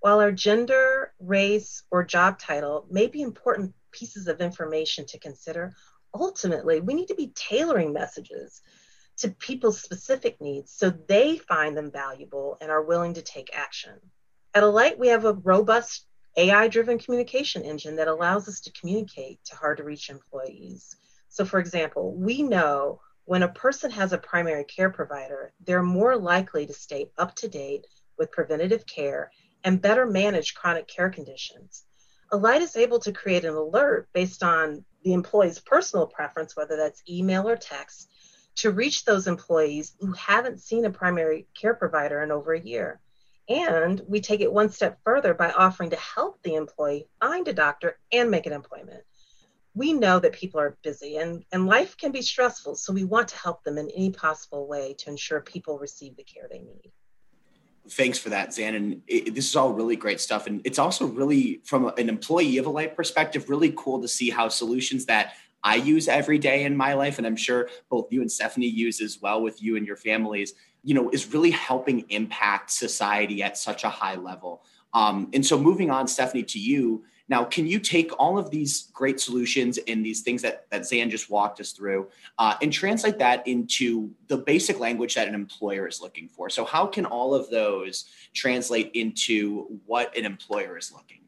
While 0.00 0.20
our 0.20 0.32
gender, 0.32 1.12
race, 1.20 1.82
or 1.90 2.04
job 2.04 2.38
title 2.38 2.86
may 2.90 3.06
be 3.06 3.22
important 3.22 3.74
pieces 3.92 4.26
of 4.26 4.40
information 4.40 5.06
to 5.06 5.18
consider, 5.18 5.74
ultimately, 6.14 6.80
we 6.80 6.94
need 6.94 7.08
to 7.08 7.14
be 7.14 7.32
tailoring 7.34 7.92
messages 7.92 8.62
to 9.18 9.28
people's 9.28 9.80
specific 9.80 10.40
needs 10.40 10.72
so 10.72 10.90
they 10.90 11.38
find 11.38 11.76
them 11.76 11.90
valuable 11.90 12.56
and 12.60 12.70
are 12.70 12.82
willing 12.82 13.14
to 13.14 13.22
take 13.22 13.50
action. 13.54 13.94
At 14.54 14.62
Alight, 14.62 14.98
we 14.98 15.08
have 15.08 15.24
a 15.24 15.34
robust 15.34 16.06
AI 16.36 16.68
driven 16.68 16.98
communication 16.98 17.62
engine 17.62 17.96
that 17.96 18.08
allows 18.08 18.48
us 18.48 18.60
to 18.60 18.72
communicate 18.72 19.44
to 19.44 19.56
hard 19.56 19.78
to 19.78 19.84
reach 19.84 20.08
employees. 20.08 20.96
So, 21.28 21.44
for 21.44 21.58
example, 21.58 22.14
we 22.14 22.42
know 22.42 23.00
when 23.24 23.42
a 23.42 23.48
person 23.48 23.90
has 23.90 24.12
a 24.12 24.18
primary 24.18 24.64
care 24.64 24.90
provider, 24.90 25.52
they're 25.60 25.82
more 25.82 26.16
likely 26.16 26.66
to 26.66 26.72
stay 26.72 27.10
up 27.18 27.34
to 27.36 27.48
date 27.48 27.86
with 28.16 28.32
preventative 28.32 28.86
care 28.86 29.30
and 29.64 29.82
better 29.82 30.06
manage 30.06 30.54
chronic 30.54 30.86
care 30.86 31.10
conditions. 31.10 31.84
Alight 32.30 32.62
is 32.62 32.76
able 32.76 32.98
to 33.00 33.12
create 33.12 33.44
an 33.44 33.54
alert 33.54 34.08
based 34.12 34.42
on 34.42 34.84
the 35.02 35.12
employee's 35.12 35.58
personal 35.58 36.06
preference, 36.06 36.56
whether 36.56 36.76
that's 36.76 37.02
email 37.08 37.48
or 37.48 37.56
text, 37.56 38.08
to 38.58 38.70
reach 38.72 39.04
those 39.04 39.26
employees 39.26 39.94
who 40.00 40.12
haven't 40.12 40.60
seen 40.60 40.84
a 40.84 40.90
primary 40.90 41.46
care 41.54 41.74
provider 41.74 42.22
in 42.22 42.32
over 42.32 42.52
a 42.52 42.60
year. 42.60 43.00
And 43.48 44.02
we 44.06 44.20
take 44.20 44.40
it 44.40 44.52
one 44.52 44.70
step 44.70 44.98
further 45.04 45.32
by 45.32 45.52
offering 45.52 45.90
to 45.90 45.96
help 45.96 46.42
the 46.42 46.54
employee 46.54 47.08
find 47.20 47.46
a 47.48 47.52
doctor 47.52 47.98
and 48.12 48.30
make 48.30 48.46
an 48.46 48.52
appointment. 48.52 49.04
We 49.74 49.92
know 49.92 50.18
that 50.18 50.32
people 50.32 50.60
are 50.60 50.76
busy 50.82 51.16
and, 51.16 51.44
and 51.52 51.66
life 51.66 51.96
can 51.96 52.10
be 52.10 52.20
stressful, 52.20 52.74
so 52.74 52.92
we 52.92 53.04
want 53.04 53.28
to 53.28 53.36
help 53.36 53.62
them 53.62 53.78
in 53.78 53.90
any 53.90 54.10
possible 54.10 54.66
way 54.66 54.94
to 54.98 55.10
ensure 55.10 55.40
people 55.40 55.78
receive 55.78 56.16
the 56.16 56.24
care 56.24 56.48
they 56.50 56.58
need 56.58 56.90
thanks 57.90 58.18
for 58.18 58.28
that, 58.30 58.52
Zan. 58.52 58.74
And 58.74 59.02
it, 59.06 59.34
this 59.34 59.48
is 59.48 59.56
all 59.56 59.72
really 59.72 59.96
great 59.96 60.20
stuff. 60.20 60.46
And 60.46 60.60
it's 60.64 60.78
also 60.78 61.06
really, 61.06 61.60
from 61.64 61.86
an 61.96 62.08
employee 62.08 62.58
of 62.58 62.66
Alight 62.66 62.94
perspective, 62.96 63.48
really 63.48 63.72
cool 63.76 64.00
to 64.02 64.08
see 64.08 64.30
how 64.30 64.48
solutions 64.48 65.06
that 65.06 65.34
I 65.62 65.76
use 65.76 66.08
every 66.08 66.38
day 66.38 66.64
in 66.64 66.76
my 66.76 66.94
life, 66.94 67.18
and 67.18 67.26
I'm 67.26 67.36
sure 67.36 67.68
both 67.90 68.12
you 68.12 68.20
and 68.20 68.30
Stephanie 68.30 68.66
use 68.66 69.00
as 69.00 69.20
well 69.20 69.42
with 69.42 69.62
you 69.62 69.76
and 69.76 69.86
your 69.86 69.96
families, 69.96 70.54
you 70.82 70.94
know, 70.94 71.10
is 71.10 71.32
really 71.32 71.50
helping 71.50 72.04
impact 72.10 72.70
society 72.70 73.42
at 73.42 73.58
such 73.58 73.84
a 73.84 73.88
high 73.88 74.14
level. 74.16 74.62
Um, 74.94 75.28
and 75.34 75.44
so, 75.44 75.58
moving 75.58 75.90
on, 75.90 76.06
Stephanie, 76.06 76.44
to 76.44 76.58
you 76.58 77.04
now, 77.28 77.44
can 77.44 77.66
you 77.66 77.78
take 77.78 78.10
all 78.18 78.38
of 78.38 78.50
these 78.50 78.90
great 78.94 79.20
solutions 79.20 79.78
and 79.86 80.04
these 80.04 80.22
things 80.22 80.40
that, 80.42 80.64
that 80.70 80.86
Zan 80.86 81.10
just 81.10 81.28
walked 81.28 81.60
us 81.60 81.72
through 81.72 82.08
uh, 82.38 82.54
and 82.62 82.72
translate 82.72 83.18
that 83.18 83.46
into 83.46 84.10
the 84.28 84.38
basic 84.38 84.80
language 84.80 85.14
that 85.14 85.28
an 85.28 85.34
employer 85.34 85.86
is 85.86 86.00
looking 86.00 86.28
for? 86.28 86.48
So, 86.48 86.64
how 86.64 86.86
can 86.86 87.04
all 87.04 87.34
of 87.34 87.50
those 87.50 88.06
translate 88.34 88.90
into 88.94 89.78
what 89.84 90.16
an 90.16 90.24
employer 90.24 90.78
is 90.78 90.90
looking? 90.90 91.20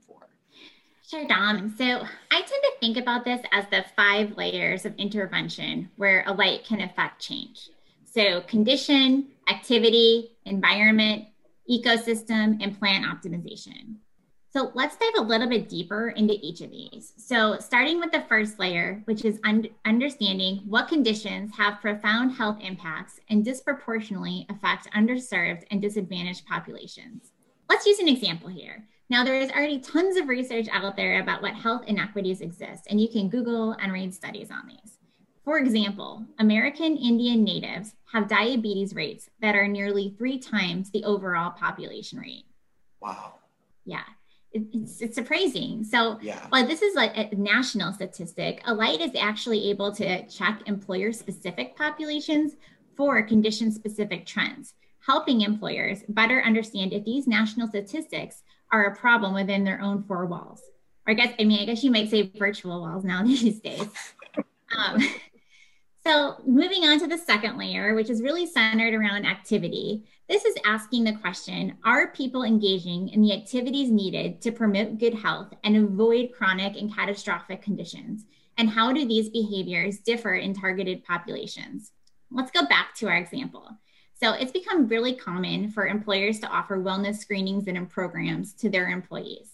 Sure, 1.11 1.27
Dom. 1.27 1.75
So 1.77 1.85
I 1.85 2.41
tend 2.41 2.63
to 2.63 2.73
think 2.79 2.97
about 2.97 3.25
this 3.25 3.41
as 3.51 3.65
the 3.69 3.85
five 3.97 4.37
layers 4.37 4.87
of 4.87 4.95
intervention 4.95 5.91
where 5.97 6.23
Alight 6.29 6.65
can 6.65 6.81
affect 6.83 7.21
change. 7.21 7.69
So, 8.05 8.43
condition, 8.43 9.27
activity, 9.49 10.37
environment, 10.45 11.25
ecosystem, 11.69 12.63
and 12.63 12.79
plan 12.79 13.03
optimization. 13.03 13.97
So 14.53 14.71
let's 14.75 14.97
dive 14.97 15.15
a 15.19 15.23
little 15.23 15.49
bit 15.49 15.69
deeper 15.69 16.11
into 16.11 16.35
each 16.43 16.61
of 16.61 16.71
these. 16.71 17.13
So 17.17 17.59
starting 17.59 17.99
with 17.99 18.13
the 18.13 18.25
first 18.29 18.61
layer, 18.61 19.03
which 19.07 19.25
is 19.25 19.41
un- 19.45 19.69
understanding 19.85 20.63
what 20.69 20.87
conditions 20.87 21.51
have 21.57 21.81
profound 21.81 22.33
health 22.33 22.59
impacts 22.61 23.19
and 23.29 23.45
disproportionately 23.45 24.47
affect 24.49 24.89
underserved 24.93 25.65
and 25.73 25.83
disadvantaged 25.83 26.47
populations. 26.47 27.33
Let's 27.69 27.87
use 27.87 27.99
an 27.99 28.09
example 28.09 28.49
here. 28.49 28.89
Now, 29.11 29.25
there 29.25 29.39
is 29.39 29.51
already 29.51 29.81
tons 29.81 30.17
of 30.17 30.29
research 30.29 30.69
out 30.71 30.97
there 30.97 31.21
about 31.21 31.43
what 31.43 31.55
health 31.55 31.85
inequities 31.87 32.41
exist, 32.41 32.87
and 32.89 33.01
you 33.01 33.09
can 33.09 33.29
Google 33.29 33.73
and 33.73 33.93
read 33.93 34.15
studies 34.15 34.51
on 34.51 34.67
these. 34.69 34.99
For 35.45 35.59
example, 35.59 36.25
American 36.39 36.97
Indian 36.97 37.45
natives 37.45 37.95
have 38.13 38.29
diabetes 38.29 38.95
rates 38.95 39.29
that 39.41 39.57
are 39.57 39.69
nearly 39.69 40.15
three 40.17 40.39
times 40.39 40.91
the 40.91 41.05
overall 41.05 41.51
population 41.51 42.19
rate. 42.19 42.45
Wow. 43.01 43.35
Yeah 43.85 44.05
it's, 44.53 45.01
it's 45.01 45.15
surprising. 45.15 45.85
So, 45.85 46.19
yeah. 46.21 46.47
while 46.49 46.67
this 46.67 46.83
is 46.83 46.95
like 46.95 47.17
a 47.17 47.35
national 47.37 47.93
statistic, 47.93 48.63
Alight 48.67 49.01
is 49.01 49.13
actually 49.19 49.71
able 49.71 49.93
to 49.93 50.27
check 50.27 50.63
employer 50.67 51.13
specific 51.13 51.77
populations 51.77 52.57
for 52.97 53.23
condition 53.23 53.71
specific 53.71 54.27
trends, 54.27 54.75
helping 55.07 55.43
employers 55.43 56.03
better 56.09 56.43
understand 56.43 56.93
if 56.93 57.05
these 57.05 57.27
national 57.27 57.69
statistics 57.69 58.43
are 58.73 58.85
a 58.85 58.97
problem 58.97 59.35
within 59.35 59.65
their 59.65 59.81
own 59.81 60.03
four 60.05 60.27
walls. 60.27 60.63
Or 61.07 61.13
I 61.13 61.15
guess, 61.15 61.35
I 61.39 61.45
mean, 61.45 61.61
I 61.61 61.65
guess 61.65 61.83
you 61.83 61.91
might 61.91 62.11
say 62.11 62.31
virtual 62.37 62.81
walls 62.81 63.05
now 63.05 63.23
these 63.25 63.61
days. 63.61 63.89
um, 64.77 64.99
so, 66.07 66.37
moving 66.47 66.85
on 66.85 66.99
to 67.01 67.07
the 67.07 67.19
second 67.19 67.59
layer, 67.59 67.95
which 67.95 68.11
is 68.11 68.23
really 68.23 68.47
centered 68.47 68.95
around 68.95 69.27
activity. 69.27 70.05
This 70.29 70.45
is 70.45 70.55
asking 70.65 71.05
the 71.05 71.15
question 71.17 71.77
Are 71.85 72.13
people 72.13 72.45
engaging 72.45 73.09
in 73.09 73.23
the 73.23 73.33
activities 73.33 73.91
needed 73.91 74.41
to 74.43 74.53
promote 74.53 74.99
good 74.99 75.15
health 75.15 75.53
and 75.65 75.77
avoid 75.77 76.33
chronic 76.33 76.77
and 76.77 76.95
catastrophic 76.95 77.63
conditions? 77.63 78.27
And 78.57 78.69
how 78.69 78.93
do 78.93 79.07
these 79.07 79.31
behaviors 79.31 79.99
differ 79.99 80.35
in 80.35 80.55
targeted 80.55 81.03
populations? 81.05 81.93
Let's 82.31 82.51
go 82.51 82.67
back 82.67 82.95
to 82.97 83.09
our 83.09 83.17
example. 83.17 83.79
So, 84.21 84.33
it's 84.33 84.53
become 84.53 84.87
really 84.87 85.15
common 85.15 85.71
for 85.71 85.87
employers 85.87 86.41
to 86.41 86.49
offer 86.49 86.77
wellness 86.77 87.17
screenings 87.17 87.67
and 87.69 87.89
programs 87.89 88.53
to 88.55 88.69
their 88.69 88.89
employees. 88.89 89.53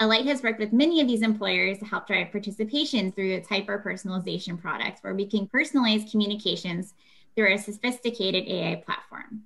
Alight 0.00 0.26
has 0.26 0.42
worked 0.42 0.58
with 0.58 0.74
many 0.74 1.00
of 1.00 1.08
these 1.08 1.22
employers 1.22 1.78
to 1.78 1.86
help 1.86 2.06
drive 2.06 2.30
participation 2.30 3.10
through 3.10 3.32
its 3.32 3.48
hyper 3.48 3.82
personalization 3.82 4.60
product, 4.60 5.02
where 5.02 5.14
we 5.14 5.24
can 5.24 5.46
personalize 5.46 6.10
communications 6.10 6.92
through 7.34 7.54
a 7.54 7.58
sophisticated 7.58 8.46
AI 8.48 8.82
platform. 8.84 9.44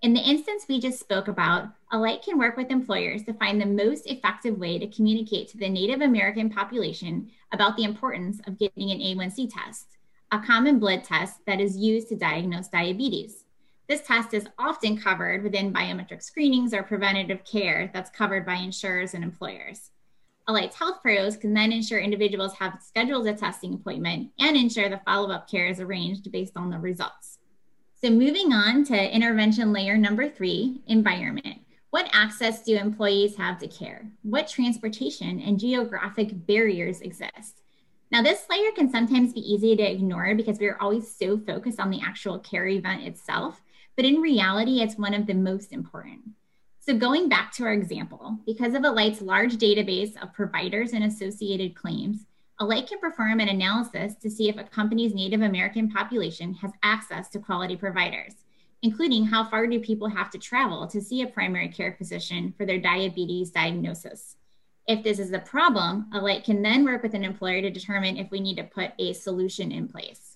In 0.00 0.14
the 0.14 0.20
instance 0.20 0.64
we 0.66 0.80
just 0.80 1.00
spoke 1.00 1.28
about, 1.28 1.68
Alight 1.92 2.22
can 2.22 2.38
work 2.38 2.56
with 2.56 2.70
employers 2.70 3.24
to 3.24 3.34
find 3.34 3.60
the 3.60 3.66
most 3.66 4.06
effective 4.06 4.56
way 4.56 4.78
to 4.78 4.86
communicate 4.86 5.48
to 5.48 5.58
the 5.58 5.68
Native 5.68 6.00
American 6.00 6.48
population 6.48 7.30
about 7.52 7.76
the 7.76 7.84
importance 7.84 8.40
of 8.46 8.58
getting 8.58 8.90
an 8.90 9.00
A1C 9.00 9.52
test, 9.52 9.98
a 10.32 10.38
common 10.38 10.78
blood 10.78 11.04
test 11.04 11.44
that 11.44 11.60
is 11.60 11.76
used 11.76 12.08
to 12.08 12.16
diagnose 12.16 12.68
diabetes. 12.68 13.44
This 13.88 14.02
test 14.02 14.34
is 14.34 14.46
often 14.58 14.98
covered 14.98 15.42
within 15.42 15.72
biometric 15.72 16.22
screenings 16.22 16.74
or 16.74 16.82
preventative 16.82 17.42
care 17.44 17.90
that's 17.94 18.10
covered 18.10 18.44
by 18.44 18.56
insurers 18.56 19.14
and 19.14 19.24
employers. 19.24 19.92
Alight's 20.46 20.76
health 20.76 21.00
pros 21.00 21.38
can 21.38 21.54
then 21.54 21.72
ensure 21.72 21.98
individuals 21.98 22.54
have 22.54 22.80
scheduled 22.86 23.26
a 23.26 23.32
testing 23.32 23.72
appointment 23.72 24.30
and 24.38 24.58
ensure 24.58 24.90
the 24.90 25.00
follow 25.06 25.30
up 25.30 25.50
care 25.50 25.68
is 25.68 25.80
arranged 25.80 26.30
based 26.30 26.54
on 26.54 26.68
the 26.68 26.78
results. 26.78 27.38
So 28.02 28.10
moving 28.10 28.52
on 28.52 28.84
to 28.84 29.14
intervention 29.14 29.72
layer 29.72 29.96
number 29.96 30.28
three, 30.28 30.82
environment. 30.86 31.60
What 31.88 32.10
access 32.12 32.62
do 32.62 32.76
employees 32.76 33.36
have 33.36 33.58
to 33.60 33.68
care? 33.68 34.10
What 34.22 34.48
transportation 34.48 35.40
and 35.40 35.58
geographic 35.58 36.46
barriers 36.46 37.00
exist? 37.00 37.62
Now, 38.10 38.22
this 38.22 38.44
layer 38.50 38.70
can 38.72 38.90
sometimes 38.90 39.32
be 39.32 39.40
easy 39.40 39.76
to 39.76 39.90
ignore 39.90 40.34
because 40.34 40.58
we're 40.58 40.78
always 40.80 41.10
so 41.10 41.38
focused 41.38 41.80
on 41.80 41.90
the 41.90 42.00
actual 42.02 42.38
care 42.38 42.66
event 42.66 43.02
itself, 43.02 43.62
but 43.98 44.04
in 44.04 44.20
reality, 44.20 44.80
it's 44.80 44.96
one 44.96 45.12
of 45.12 45.26
the 45.26 45.34
most 45.34 45.72
important. 45.72 46.20
So, 46.78 46.96
going 46.96 47.28
back 47.28 47.50
to 47.54 47.64
our 47.64 47.72
example, 47.72 48.38
because 48.46 48.74
of 48.74 48.84
Alight's 48.84 49.20
large 49.20 49.56
database 49.56 50.16
of 50.22 50.32
providers 50.32 50.92
and 50.92 51.02
associated 51.02 51.74
claims, 51.74 52.24
Alight 52.60 52.86
can 52.86 53.00
perform 53.00 53.40
an 53.40 53.48
analysis 53.48 54.14
to 54.22 54.30
see 54.30 54.48
if 54.48 54.56
a 54.56 54.62
company's 54.62 55.16
Native 55.16 55.42
American 55.42 55.90
population 55.90 56.54
has 56.54 56.70
access 56.84 57.28
to 57.30 57.40
quality 57.40 57.74
providers, 57.74 58.34
including 58.82 59.26
how 59.26 59.42
far 59.50 59.66
do 59.66 59.80
people 59.80 60.08
have 60.08 60.30
to 60.30 60.38
travel 60.38 60.86
to 60.86 61.00
see 61.00 61.22
a 61.22 61.26
primary 61.26 61.68
care 61.68 61.96
physician 61.98 62.54
for 62.56 62.64
their 62.64 62.78
diabetes 62.78 63.50
diagnosis. 63.50 64.36
If 64.86 65.02
this 65.02 65.18
is 65.18 65.32
a 65.32 65.40
problem, 65.40 66.06
Alight 66.14 66.44
can 66.44 66.62
then 66.62 66.84
work 66.84 67.02
with 67.02 67.14
an 67.14 67.24
employer 67.24 67.62
to 67.62 67.70
determine 67.70 68.16
if 68.16 68.30
we 68.30 68.38
need 68.38 68.58
to 68.58 68.62
put 68.62 68.92
a 69.00 69.12
solution 69.12 69.72
in 69.72 69.88
place. 69.88 70.27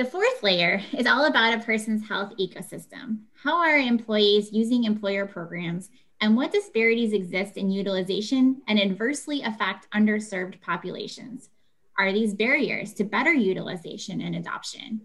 The 0.00 0.06
fourth 0.06 0.42
layer 0.42 0.80
is 0.96 1.06
all 1.06 1.26
about 1.26 1.52
a 1.52 1.62
person's 1.62 2.08
health 2.08 2.32
ecosystem. 2.40 3.18
How 3.34 3.58
are 3.58 3.76
employees 3.76 4.50
using 4.50 4.84
employer 4.84 5.26
programs 5.26 5.90
and 6.22 6.34
what 6.34 6.52
disparities 6.52 7.12
exist 7.12 7.58
in 7.58 7.70
utilization 7.70 8.62
and 8.66 8.80
adversely 8.80 9.42
affect 9.42 9.90
underserved 9.90 10.58
populations? 10.62 11.50
Are 11.98 12.14
these 12.14 12.32
barriers 12.32 12.94
to 12.94 13.04
better 13.04 13.34
utilization 13.34 14.22
and 14.22 14.34
adoption? 14.36 15.02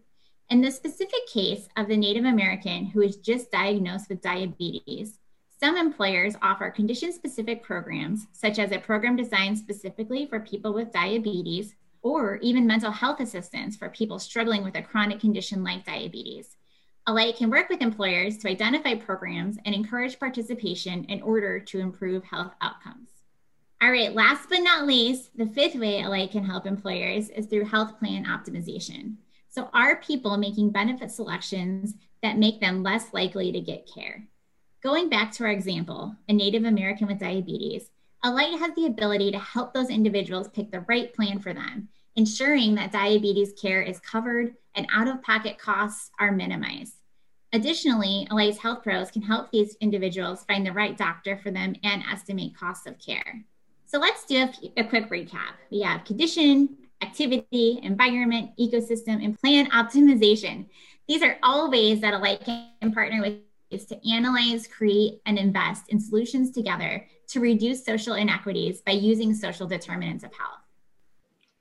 In 0.49 0.61
the 0.61 0.71
specific 0.71 1.27
case 1.27 1.67
of 1.75 1.89
the 1.89 1.97
Native 1.97 2.23
American 2.23 2.85
who 2.85 3.01
is 3.01 3.17
just 3.17 3.51
diagnosed 3.51 4.07
with 4.07 4.21
diabetes, 4.21 5.19
some 5.59 5.75
employers 5.75 6.37
offer 6.41 6.71
condition 6.71 7.11
specific 7.11 7.63
programs, 7.63 8.27
such 8.31 8.59
as 8.59 8.71
a 8.71 8.79
program 8.79 9.17
designed 9.17 9.57
specifically 9.57 10.25
for 10.25 10.39
people 10.39 10.73
with 10.73 10.93
diabetes, 10.93 11.75
or 12.05 12.37
even 12.43 12.67
mental 12.67 12.91
health 12.91 13.19
assistance 13.19 13.75
for 13.75 13.89
people 13.89 14.19
struggling 14.19 14.63
with 14.63 14.77
a 14.77 14.81
chronic 14.81 15.19
condition 15.19 15.63
like 15.63 15.83
diabetes. 15.83 16.55
Alight 17.07 17.35
can 17.35 17.49
work 17.49 17.67
with 17.67 17.81
employers 17.81 18.37
to 18.37 18.47
identify 18.47 18.93
programs 18.93 19.57
and 19.65 19.73
encourage 19.73 20.19
participation 20.19 21.05
in 21.05 21.19
order 21.23 21.59
to 21.59 21.79
improve 21.79 22.23
health 22.23 22.53
outcomes. 22.61 23.09
All 23.81 23.89
right, 23.89 24.13
last 24.13 24.49
but 24.49 24.59
not 24.59 24.85
least, 24.85 25.35
the 25.35 25.47
fifth 25.47 25.73
way 25.73 26.03
Alight 26.03 26.29
can 26.29 26.45
help 26.45 26.67
employers 26.67 27.29
is 27.29 27.47
through 27.47 27.65
health 27.65 27.97
plan 27.97 28.25
optimization. 28.25 29.15
So, 29.49 29.71
are 29.73 29.95
people 29.95 30.37
making 30.37 30.69
benefit 30.69 31.09
selections 31.09 31.95
that 32.21 32.37
make 32.37 32.61
them 32.61 32.83
less 32.83 33.13
likely 33.13 33.51
to 33.51 33.59
get 33.59 33.89
care? 33.91 34.27
Going 34.83 35.09
back 35.09 35.31
to 35.33 35.45
our 35.45 35.51
example, 35.51 36.15
a 36.29 36.33
Native 36.33 36.65
American 36.65 37.07
with 37.07 37.17
diabetes, 37.17 37.89
Alight 38.23 38.59
has 38.59 38.73
the 38.75 38.85
ability 38.85 39.31
to 39.31 39.39
help 39.39 39.73
those 39.73 39.89
individuals 39.89 40.47
pick 40.47 40.71
the 40.71 40.79
right 40.81 41.13
plan 41.13 41.39
for 41.39 41.53
them, 41.53 41.89
ensuring 42.15 42.75
that 42.75 42.91
diabetes 42.91 43.53
care 43.53 43.81
is 43.81 43.99
covered 43.99 44.55
and 44.75 44.87
out 44.91 45.07
of 45.07 45.21
pocket 45.21 45.57
costs 45.57 46.11
are 46.19 46.31
minimized. 46.31 46.95
Additionally, 47.53 48.27
Alight's 48.31 48.57
health 48.57 48.83
pros 48.83 49.11
can 49.11 49.21
help 49.21 49.51
these 49.51 49.77
individuals 49.79 50.43
find 50.43 50.65
the 50.65 50.73
right 50.73 50.97
doctor 50.97 51.37
for 51.37 51.51
them 51.51 51.75
and 51.83 52.03
estimate 52.11 52.57
costs 52.57 52.85
of 52.85 52.99
care. 52.99 53.43
So 53.85 53.99
let's 53.99 54.25
do 54.25 54.43
a, 54.43 54.81
a 54.81 54.83
quick 54.83 55.09
recap. 55.09 55.53
We 55.71 55.81
have 55.81 56.03
condition, 56.03 56.75
activity, 57.01 57.79
environment, 57.83 58.51
ecosystem, 58.59 59.23
and 59.23 59.39
plan 59.39 59.69
optimization. 59.71 60.65
These 61.07 61.21
are 61.21 61.37
all 61.43 61.69
ways 61.69 62.01
that 62.01 62.13
Alight 62.13 62.43
can 62.43 62.91
partner 62.91 63.21
with 63.21 63.35
is 63.69 63.85
to 63.85 64.09
analyze, 64.09 64.67
create, 64.67 65.21
and 65.25 65.37
invest 65.37 65.89
in 65.89 65.99
solutions 65.99 66.51
together 66.51 67.07
to 67.27 67.39
reduce 67.39 67.85
social 67.85 68.13
inequities 68.13 68.81
by 68.81 68.91
using 68.91 69.33
social 69.33 69.67
determinants 69.67 70.23
of 70.23 70.33
health. 70.33 70.64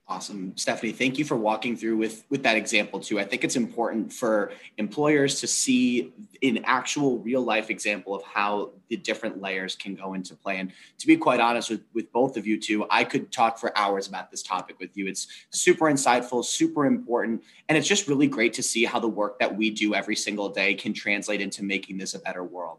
Awesome. 0.07 0.55
Stephanie, 0.55 0.93
thank 0.93 1.19
you 1.19 1.25
for 1.25 1.35
walking 1.35 1.79
through 1.79 1.97
with, 1.97 2.27
with 2.29 2.43
that 2.43 2.59
example 2.59 3.01
too. 3.01 3.19
I 3.19 3.25
think 3.25 3.43
it's 3.43 3.57
important 3.57 4.13
for 4.13 4.53
employers 4.77 5.41
to 5.41 5.47
see 5.47 6.13
an 6.43 6.61
actual 6.65 7.21
real 7.21 7.41
life 7.41 7.71
example 7.71 8.15
of 8.15 8.23
how 8.23 8.73
the 8.89 8.99
different 8.99 9.41
layers 9.41 9.75
can 9.75 9.95
go 9.95 10.13
into 10.13 10.35
play. 10.35 10.59
And 10.59 10.73
to 10.99 11.07
be 11.07 11.17
quite 11.17 11.41
honest 11.41 11.71
with, 11.71 11.85
with 11.95 12.13
both 12.13 12.37
of 12.37 12.47
you 12.47 12.61
too, 12.61 12.87
I 12.91 13.05
could 13.05 13.33
talk 13.33 13.59
for 13.59 13.77
hours 13.79 14.07
about 14.07 14.31
this 14.31 14.43
topic 14.43 14.79
with 14.79 14.95
you. 14.95 15.07
It's 15.07 15.27
super 15.49 15.87
insightful, 15.87 16.45
super 16.45 16.85
important. 16.85 17.43
And 17.71 17.79
it's 17.79 17.89
just 17.89 18.07
really 18.07 18.27
great 18.27 18.53
to 18.55 18.63
see 18.63 18.85
how 18.85 19.01
the 19.01 19.09
work 19.09 19.39
that 19.39 19.57
we 19.57 19.71
do 19.71 19.95
every 19.95 20.17
single 20.17 20.51
day 20.51 20.75
can 20.75 20.93
translate 20.93 21.41
into 21.41 21.65
making 21.65 21.97
this 21.97 22.13
a 22.13 22.19
better 22.19 22.45
world. 22.45 22.77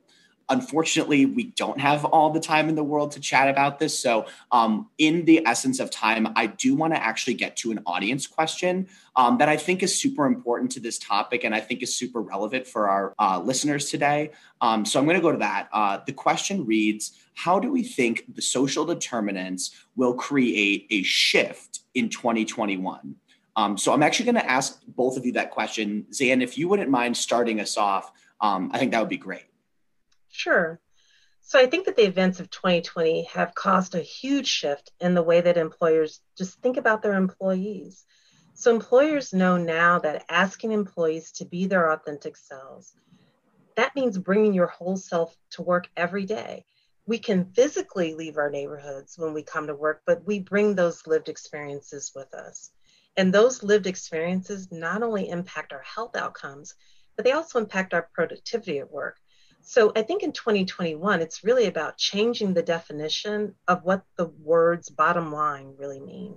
Unfortunately, 0.49 1.25
we 1.25 1.45
don't 1.45 1.79
have 1.79 2.05
all 2.05 2.29
the 2.29 2.39
time 2.39 2.69
in 2.69 2.75
the 2.75 2.83
world 2.83 3.11
to 3.13 3.19
chat 3.19 3.49
about 3.49 3.79
this. 3.79 3.97
So, 3.99 4.27
um, 4.51 4.89
in 4.99 5.25
the 5.25 5.45
essence 5.45 5.79
of 5.79 5.89
time, 5.89 6.27
I 6.35 6.45
do 6.45 6.75
want 6.75 6.93
to 6.93 7.01
actually 7.01 7.33
get 7.33 7.55
to 7.57 7.71
an 7.71 7.79
audience 7.87 8.27
question 8.27 8.87
um, 9.15 9.39
that 9.39 9.49
I 9.49 9.57
think 9.57 9.81
is 9.81 9.99
super 9.99 10.27
important 10.27 10.71
to 10.73 10.79
this 10.79 10.99
topic 10.99 11.43
and 11.43 11.55
I 11.55 11.61
think 11.61 11.81
is 11.81 11.95
super 11.95 12.21
relevant 12.21 12.67
for 12.67 12.87
our 12.87 13.15
uh, 13.17 13.41
listeners 13.43 13.89
today. 13.89 14.31
Um, 14.61 14.85
so, 14.85 14.99
I'm 14.99 15.05
going 15.05 15.17
to 15.17 15.21
go 15.21 15.31
to 15.31 15.39
that. 15.39 15.67
Uh, 15.73 15.99
the 16.05 16.13
question 16.13 16.63
reads 16.63 17.13
How 17.33 17.59
do 17.59 17.71
we 17.71 17.81
think 17.81 18.35
the 18.35 18.43
social 18.43 18.85
determinants 18.85 19.71
will 19.95 20.13
create 20.13 20.85
a 20.91 21.01
shift 21.01 21.79
in 21.95 22.07
2021? 22.09 23.15
Um, 23.55 23.79
so, 23.79 23.93
I'm 23.93 24.03
actually 24.03 24.25
going 24.25 24.45
to 24.45 24.51
ask 24.51 24.79
both 24.89 25.17
of 25.17 25.25
you 25.25 25.31
that 25.31 25.49
question. 25.49 26.05
Zan, 26.13 26.43
if 26.43 26.55
you 26.55 26.67
wouldn't 26.67 26.91
mind 26.91 27.17
starting 27.17 27.59
us 27.59 27.77
off, 27.77 28.11
um, 28.41 28.69
I 28.71 28.77
think 28.77 28.91
that 28.91 28.99
would 28.99 29.09
be 29.09 29.17
great. 29.17 29.45
Sure. 30.35 30.79
So 31.41 31.59
I 31.59 31.67
think 31.67 31.85
that 31.85 31.95
the 31.95 32.05
events 32.05 32.39
of 32.39 32.49
2020 32.49 33.23
have 33.25 33.55
caused 33.55 33.95
a 33.95 34.01
huge 34.01 34.47
shift 34.47 34.91
in 34.99 35.13
the 35.13 35.23
way 35.23 35.41
that 35.41 35.57
employers 35.57 36.21
just 36.37 36.59
think 36.61 36.77
about 36.77 37.01
their 37.01 37.13
employees. 37.13 38.05
So 38.53 38.71
employers 38.73 39.33
know 39.33 39.57
now 39.57 39.99
that 39.99 40.25
asking 40.29 40.71
employees 40.73 41.31
to 41.33 41.45
be 41.45 41.67
their 41.67 41.91
authentic 41.91 42.35
selves, 42.37 42.93
that 43.77 43.95
means 43.95 44.17
bringing 44.17 44.53
your 44.53 44.67
whole 44.67 44.97
self 44.97 45.35
to 45.51 45.61
work 45.63 45.87
every 45.95 46.25
day. 46.25 46.65
We 47.05 47.19
can 47.19 47.53
physically 47.53 48.13
leave 48.13 48.37
our 48.37 48.49
neighborhoods 48.49 49.17
when 49.17 49.33
we 49.33 49.43
come 49.43 49.67
to 49.67 49.75
work, 49.75 50.01
but 50.05 50.25
we 50.25 50.39
bring 50.39 50.75
those 50.75 51.07
lived 51.07 51.29
experiences 51.29 52.11
with 52.15 52.33
us. 52.33 52.71
And 53.17 53.33
those 53.33 53.63
lived 53.63 53.87
experiences 53.87 54.71
not 54.71 55.03
only 55.03 55.29
impact 55.29 55.73
our 55.73 55.83
health 55.83 56.15
outcomes, 56.15 56.75
but 57.15 57.25
they 57.25 57.31
also 57.33 57.59
impact 57.59 57.93
our 57.93 58.09
productivity 58.13 58.79
at 58.79 58.91
work. 58.91 59.17
So 59.67 59.91
I 59.95 60.03
think 60.03 60.21
in 60.21 60.31
2021, 60.31 61.21
it's 61.21 61.43
really 61.43 61.65
about 61.65 61.97
changing 61.97 62.53
the 62.53 62.61
definition 62.61 63.55
of 63.67 63.83
what 63.83 64.03
the 64.15 64.27
words 64.43 64.89
bottom 64.89 65.31
line 65.31 65.73
really 65.77 65.99
mean. 65.99 66.35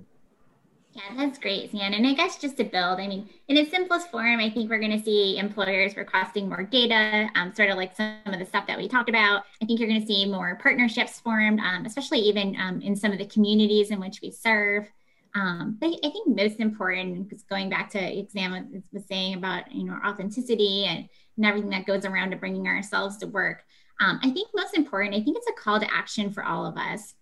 Yeah, 0.95 1.15
that's 1.15 1.39
great, 1.39 1.71
Zan. 1.71 1.93
And 1.93 2.07
I 2.07 2.15
guess 2.15 2.39
just 2.39 2.57
to 2.57 2.65
build, 2.65 2.99
I 2.99 3.07
mean, 3.07 3.29
in 3.49 3.59
its 3.59 3.71
simplest 3.71 4.11
form, 4.11 4.41
I 4.41 4.49
think 4.49 4.71
we're 4.71 4.81
going 4.81 4.99
to 4.99 5.05
see 5.05 5.37
employers 5.37 5.95
requesting 5.95 6.49
more 6.49 6.63
data, 6.63 7.29
um, 7.35 7.55
sort 7.55 7.69
of 7.69 7.77
like 7.77 7.95
some 7.95 8.17
of 8.25 8.39
the 8.39 8.47
stuff 8.47 8.67
that 8.67 8.79
we 8.79 8.89
talked 8.89 9.11
about. 9.11 9.45
I 9.63 9.67
think 9.67 9.79
you're 9.79 9.91
going 9.91 10.01
to 10.01 10.07
see 10.07 10.25
more 10.25 10.59
partnerships 10.63 11.21
formed, 11.21 11.61
um, 11.61 11.85
especially 11.85 12.21
even 12.21 12.57
um, 12.59 12.81
in 12.81 12.97
some 12.97 13.13
of 13.13 13.19
the 13.19 13.27
communities 13.27 13.91
in 13.91 14.01
which 14.01 14.21
we 14.23 14.31
serve. 14.31 14.91
Um, 15.35 15.77
but 15.79 15.89
I 16.03 16.11
think 16.11 16.29
most 16.29 16.61
important, 16.61 17.29
because 17.29 17.45
going 17.45 17.69
back 17.69 17.91
to 17.91 18.19
exam 18.19 18.83
was 18.91 19.05
saying 19.07 19.35
about 19.35 19.71
you 19.71 19.85
know 19.85 19.99
authenticity 20.05 20.87
and 20.87 21.09
and 21.39 21.47
everything 21.47 21.71
that 21.71 21.87
goes 21.87 22.05
around 22.05 22.31
to 22.31 22.37
bringing 22.37 22.67
ourselves 22.69 23.17
to 23.19 23.27
work. 23.27 23.65
Um, 24.01 24.21
I 24.23 24.31
think 24.31 24.49
most 24.55 24.77
important, 24.77 25.15
I 25.15 25.23
think 25.23 25.37
it's 25.37 25.49
a 25.49 25.61
call 25.61 25.81
to 25.81 25.95
action 25.95 26.31
for 26.31 26.45
all 26.45 26.67
of 26.67 26.77
us. 26.77 27.15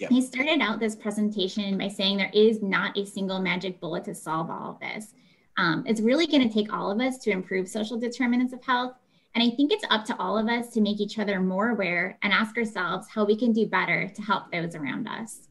Yeah. 0.00 0.08
He 0.08 0.22
started 0.22 0.60
out 0.60 0.80
this 0.80 0.96
presentation 0.96 1.78
by 1.78 1.88
saying 1.88 2.16
there 2.16 2.30
is 2.32 2.62
not 2.62 2.96
a 2.96 3.06
single 3.06 3.40
magic 3.40 3.80
bullet 3.80 4.04
to 4.04 4.14
solve 4.14 4.50
all 4.50 4.70
of 4.70 4.80
this. 4.80 5.14
Um, 5.56 5.84
it's 5.86 6.00
really 6.00 6.26
going 6.26 6.46
to 6.48 6.52
take 6.52 6.72
all 6.72 6.90
of 6.90 7.00
us 7.00 7.18
to 7.18 7.30
improve 7.30 7.68
social 7.68 7.98
determinants 7.98 8.52
of 8.52 8.64
health. 8.64 8.94
And 9.36 9.42
I 9.42 9.54
think 9.54 9.72
it's 9.72 9.84
up 9.90 10.04
to 10.06 10.16
all 10.18 10.38
of 10.38 10.48
us 10.48 10.70
to 10.70 10.80
make 10.80 11.00
each 11.00 11.18
other 11.18 11.40
more 11.40 11.70
aware 11.70 12.18
and 12.22 12.32
ask 12.32 12.56
ourselves 12.56 13.06
how 13.08 13.24
we 13.24 13.36
can 13.36 13.52
do 13.52 13.66
better 13.66 14.08
to 14.08 14.22
help 14.22 14.50
those 14.50 14.74
around 14.74 15.06
us. 15.06 15.48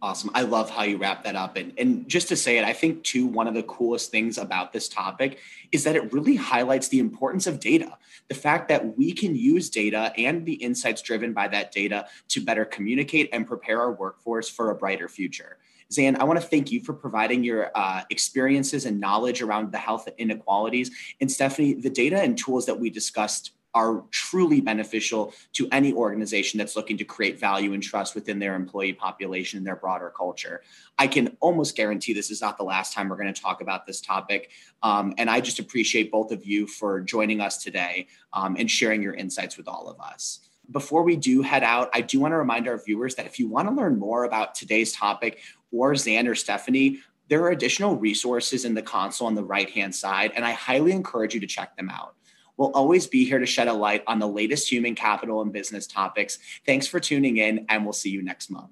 Awesome. 0.00 0.30
I 0.32 0.42
love 0.42 0.70
how 0.70 0.84
you 0.84 0.96
wrap 0.96 1.24
that 1.24 1.34
up. 1.34 1.56
And, 1.56 1.72
and 1.76 2.08
just 2.08 2.28
to 2.28 2.36
say 2.36 2.56
it, 2.56 2.64
I 2.64 2.72
think, 2.72 3.02
too, 3.02 3.26
one 3.26 3.48
of 3.48 3.54
the 3.54 3.64
coolest 3.64 4.12
things 4.12 4.38
about 4.38 4.72
this 4.72 4.88
topic 4.88 5.40
is 5.72 5.82
that 5.84 5.96
it 5.96 6.12
really 6.12 6.36
highlights 6.36 6.86
the 6.86 7.00
importance 7.00 7.48
of 7.48 7.58
data. 7.58 7.98
The 8.28 8.34
fact 8.34 8.68
that 8.68 8.96
we 8.96 9.12
can 9.12 9.34
use 9.34 9.70
data 9.70 10.12
and 10.16 10.46
the 10.46 10.52
insights 10.52 11.02
driven 11.02 11.32
by 11.32 11.48
that 11.48 11.72
data 11.72 12.06
to 12.28 12.40
better 12.40 12.64
communicate 12.64 13.30
and 13.32 13.44
prepare 13.44 13.80
our 13.80 13.92
workforce 13.92 14.48
for 14.48 14.70
a 14.70 14.74
brighter 14.76 15.08
future. 15.08 15.58
Zan, 15.92 16.16
I 16.20 16.24
want 16.24 16.40
to 16.40 16.46
thank 16.46 16.70
you 16.70 16.80
for 16.80 16.92
providing 16.92 17.42
your 17.42 17.72
uh, 17.74 18.02
experiences 18.10 18.84
and 18.84 19.00
knowledge 19.00 19.42
around 19.42 19.72
the 19.72 19.78
health 19.78 20.06
inequalities. 20.18 20.90
And 21.20 21.32
Stephanie, 21.32 21.72
the 21.74 21.90
data 21.90 22.20
and 22.20 22.38
tools 22.38 22.66
that 22.66 22.78
we 22.78 22.90
discussed 22.90 23.52
are 23.78 24.02
truly 24.10 24.60
beneficial 24.60 25.32
to 25.52 25.68
any 25.70 25.92
organization 25.92 26.58
that's 26.58 26.74
looking 26.74 26.96
to 26.96 27.04
create 27.04 27.38
value 27.38 27.74
and 27.74 27.82
trust 27.82 28.16
within 28.16 28.40
their 28.40 28.56
employee 28.56 28.92
population 28.92 29.56
and 29.56 29.64
their 29.64 29.76
broader 29.76 30.12
culture. 30.16 30.62
I 30.98 31.06
can 31.06 31.36
almost 31.38 31.76
guarantee 31.76 32.12
this 32.12 32.32
is 32.32 32.40
not 32.40 32.58
the 32.58 32.64
last 32.64 32.92
time 32.92 33.08
we're 33.08 33.16
going 33.16 33.32
to 33.32 33.40
talk 33.40 33.60
about 33.60 33.86
this 33.86 34.00
topic. 34.00 34.50
Um, 34.82 35.14
and 35.16 35.30
I 35.30 35.40
just 35.40 35.60
appreciate 35.60 36.10
both 36.10 36.32
of 36.32 36.44
you 36.44 36.66
for 36.66 37.00
joining 37.00 37.40
us 37.40 37.62
today 37.62 38.08
um, 38.32 38.56
and 38.58 38.68
sharing 38.68 39.00
your 39.00 39.14
insights 39.14 39.56
with 39.56 39.68
all 39.68 39.88
of 39.88 40.00
us 40.00 40.40
before 40.70 41.02
we 41.02 41.16
do 41.16 41.40
head 41.40 41.62
out, 41.62 41.88
I 41.94 42.02
do 42.02 42.20
want 42.20 42.32
to 42.32 42.36
remind 42.36 42.68
our 42.68 42.76
viewers 42.76 43.14
that 43.14 43.24
if 43.24 43.38
you 43.38 43.48
want 43.48 43.68
to 43.68 43.74
learn 43.74 43.98
more 43.98 44.24
about 44.24 44.54
today's 44.54 44.92
topic 44.92 45.40
or 45.72 45.96
Zan 45.96 46.28
or 46.28 46.34
Stephanie, 46.34 46.98
there 47.28 47.42
are 47.42 47.50
additional 47.50 47.96
resources 47.96 48.66
in 48.66 48.74
the 48.74 48.82
console 48.82 49.28
on 49.28 49.34
the 49.34 49.42
right 49.42 49.70
hand 49.70 49.94
side, 49.94 50.32
and 50.36 50.44
I 50.44 50.52
highly 50.52 50.92
encourage 50.92 51.32
you 51.32 51.40
to 51.40 51.46
check 51.46 51.74
them 51.74 51.88
out. 51.88 52.14
We'll 52.58 52.72
always 52.72 53.06
be 53.06 53.24
here 53.24 53.38
to 53.38 53.46
shed 53.46 53.68
a 53.68 53.72
light 53.72 54.02
on 54.06 54.18
the 54.18 54.28
latest 54.28 54.70
human 54.70 54.94
capital 54.94 55.40
and 55.40 55.52
business 55.52 55.86
topics. 55.86 56.38
Thanks 56.66 56.86
for 56.86 57.00
tuning 57.00 57.38
in, 57.38 57.64
and 57.70 57.84
we'll 57.84 57.94
see 57.94 58.10
you 58.10 58.20
next 58.20 58.50
month. 58.50 58.70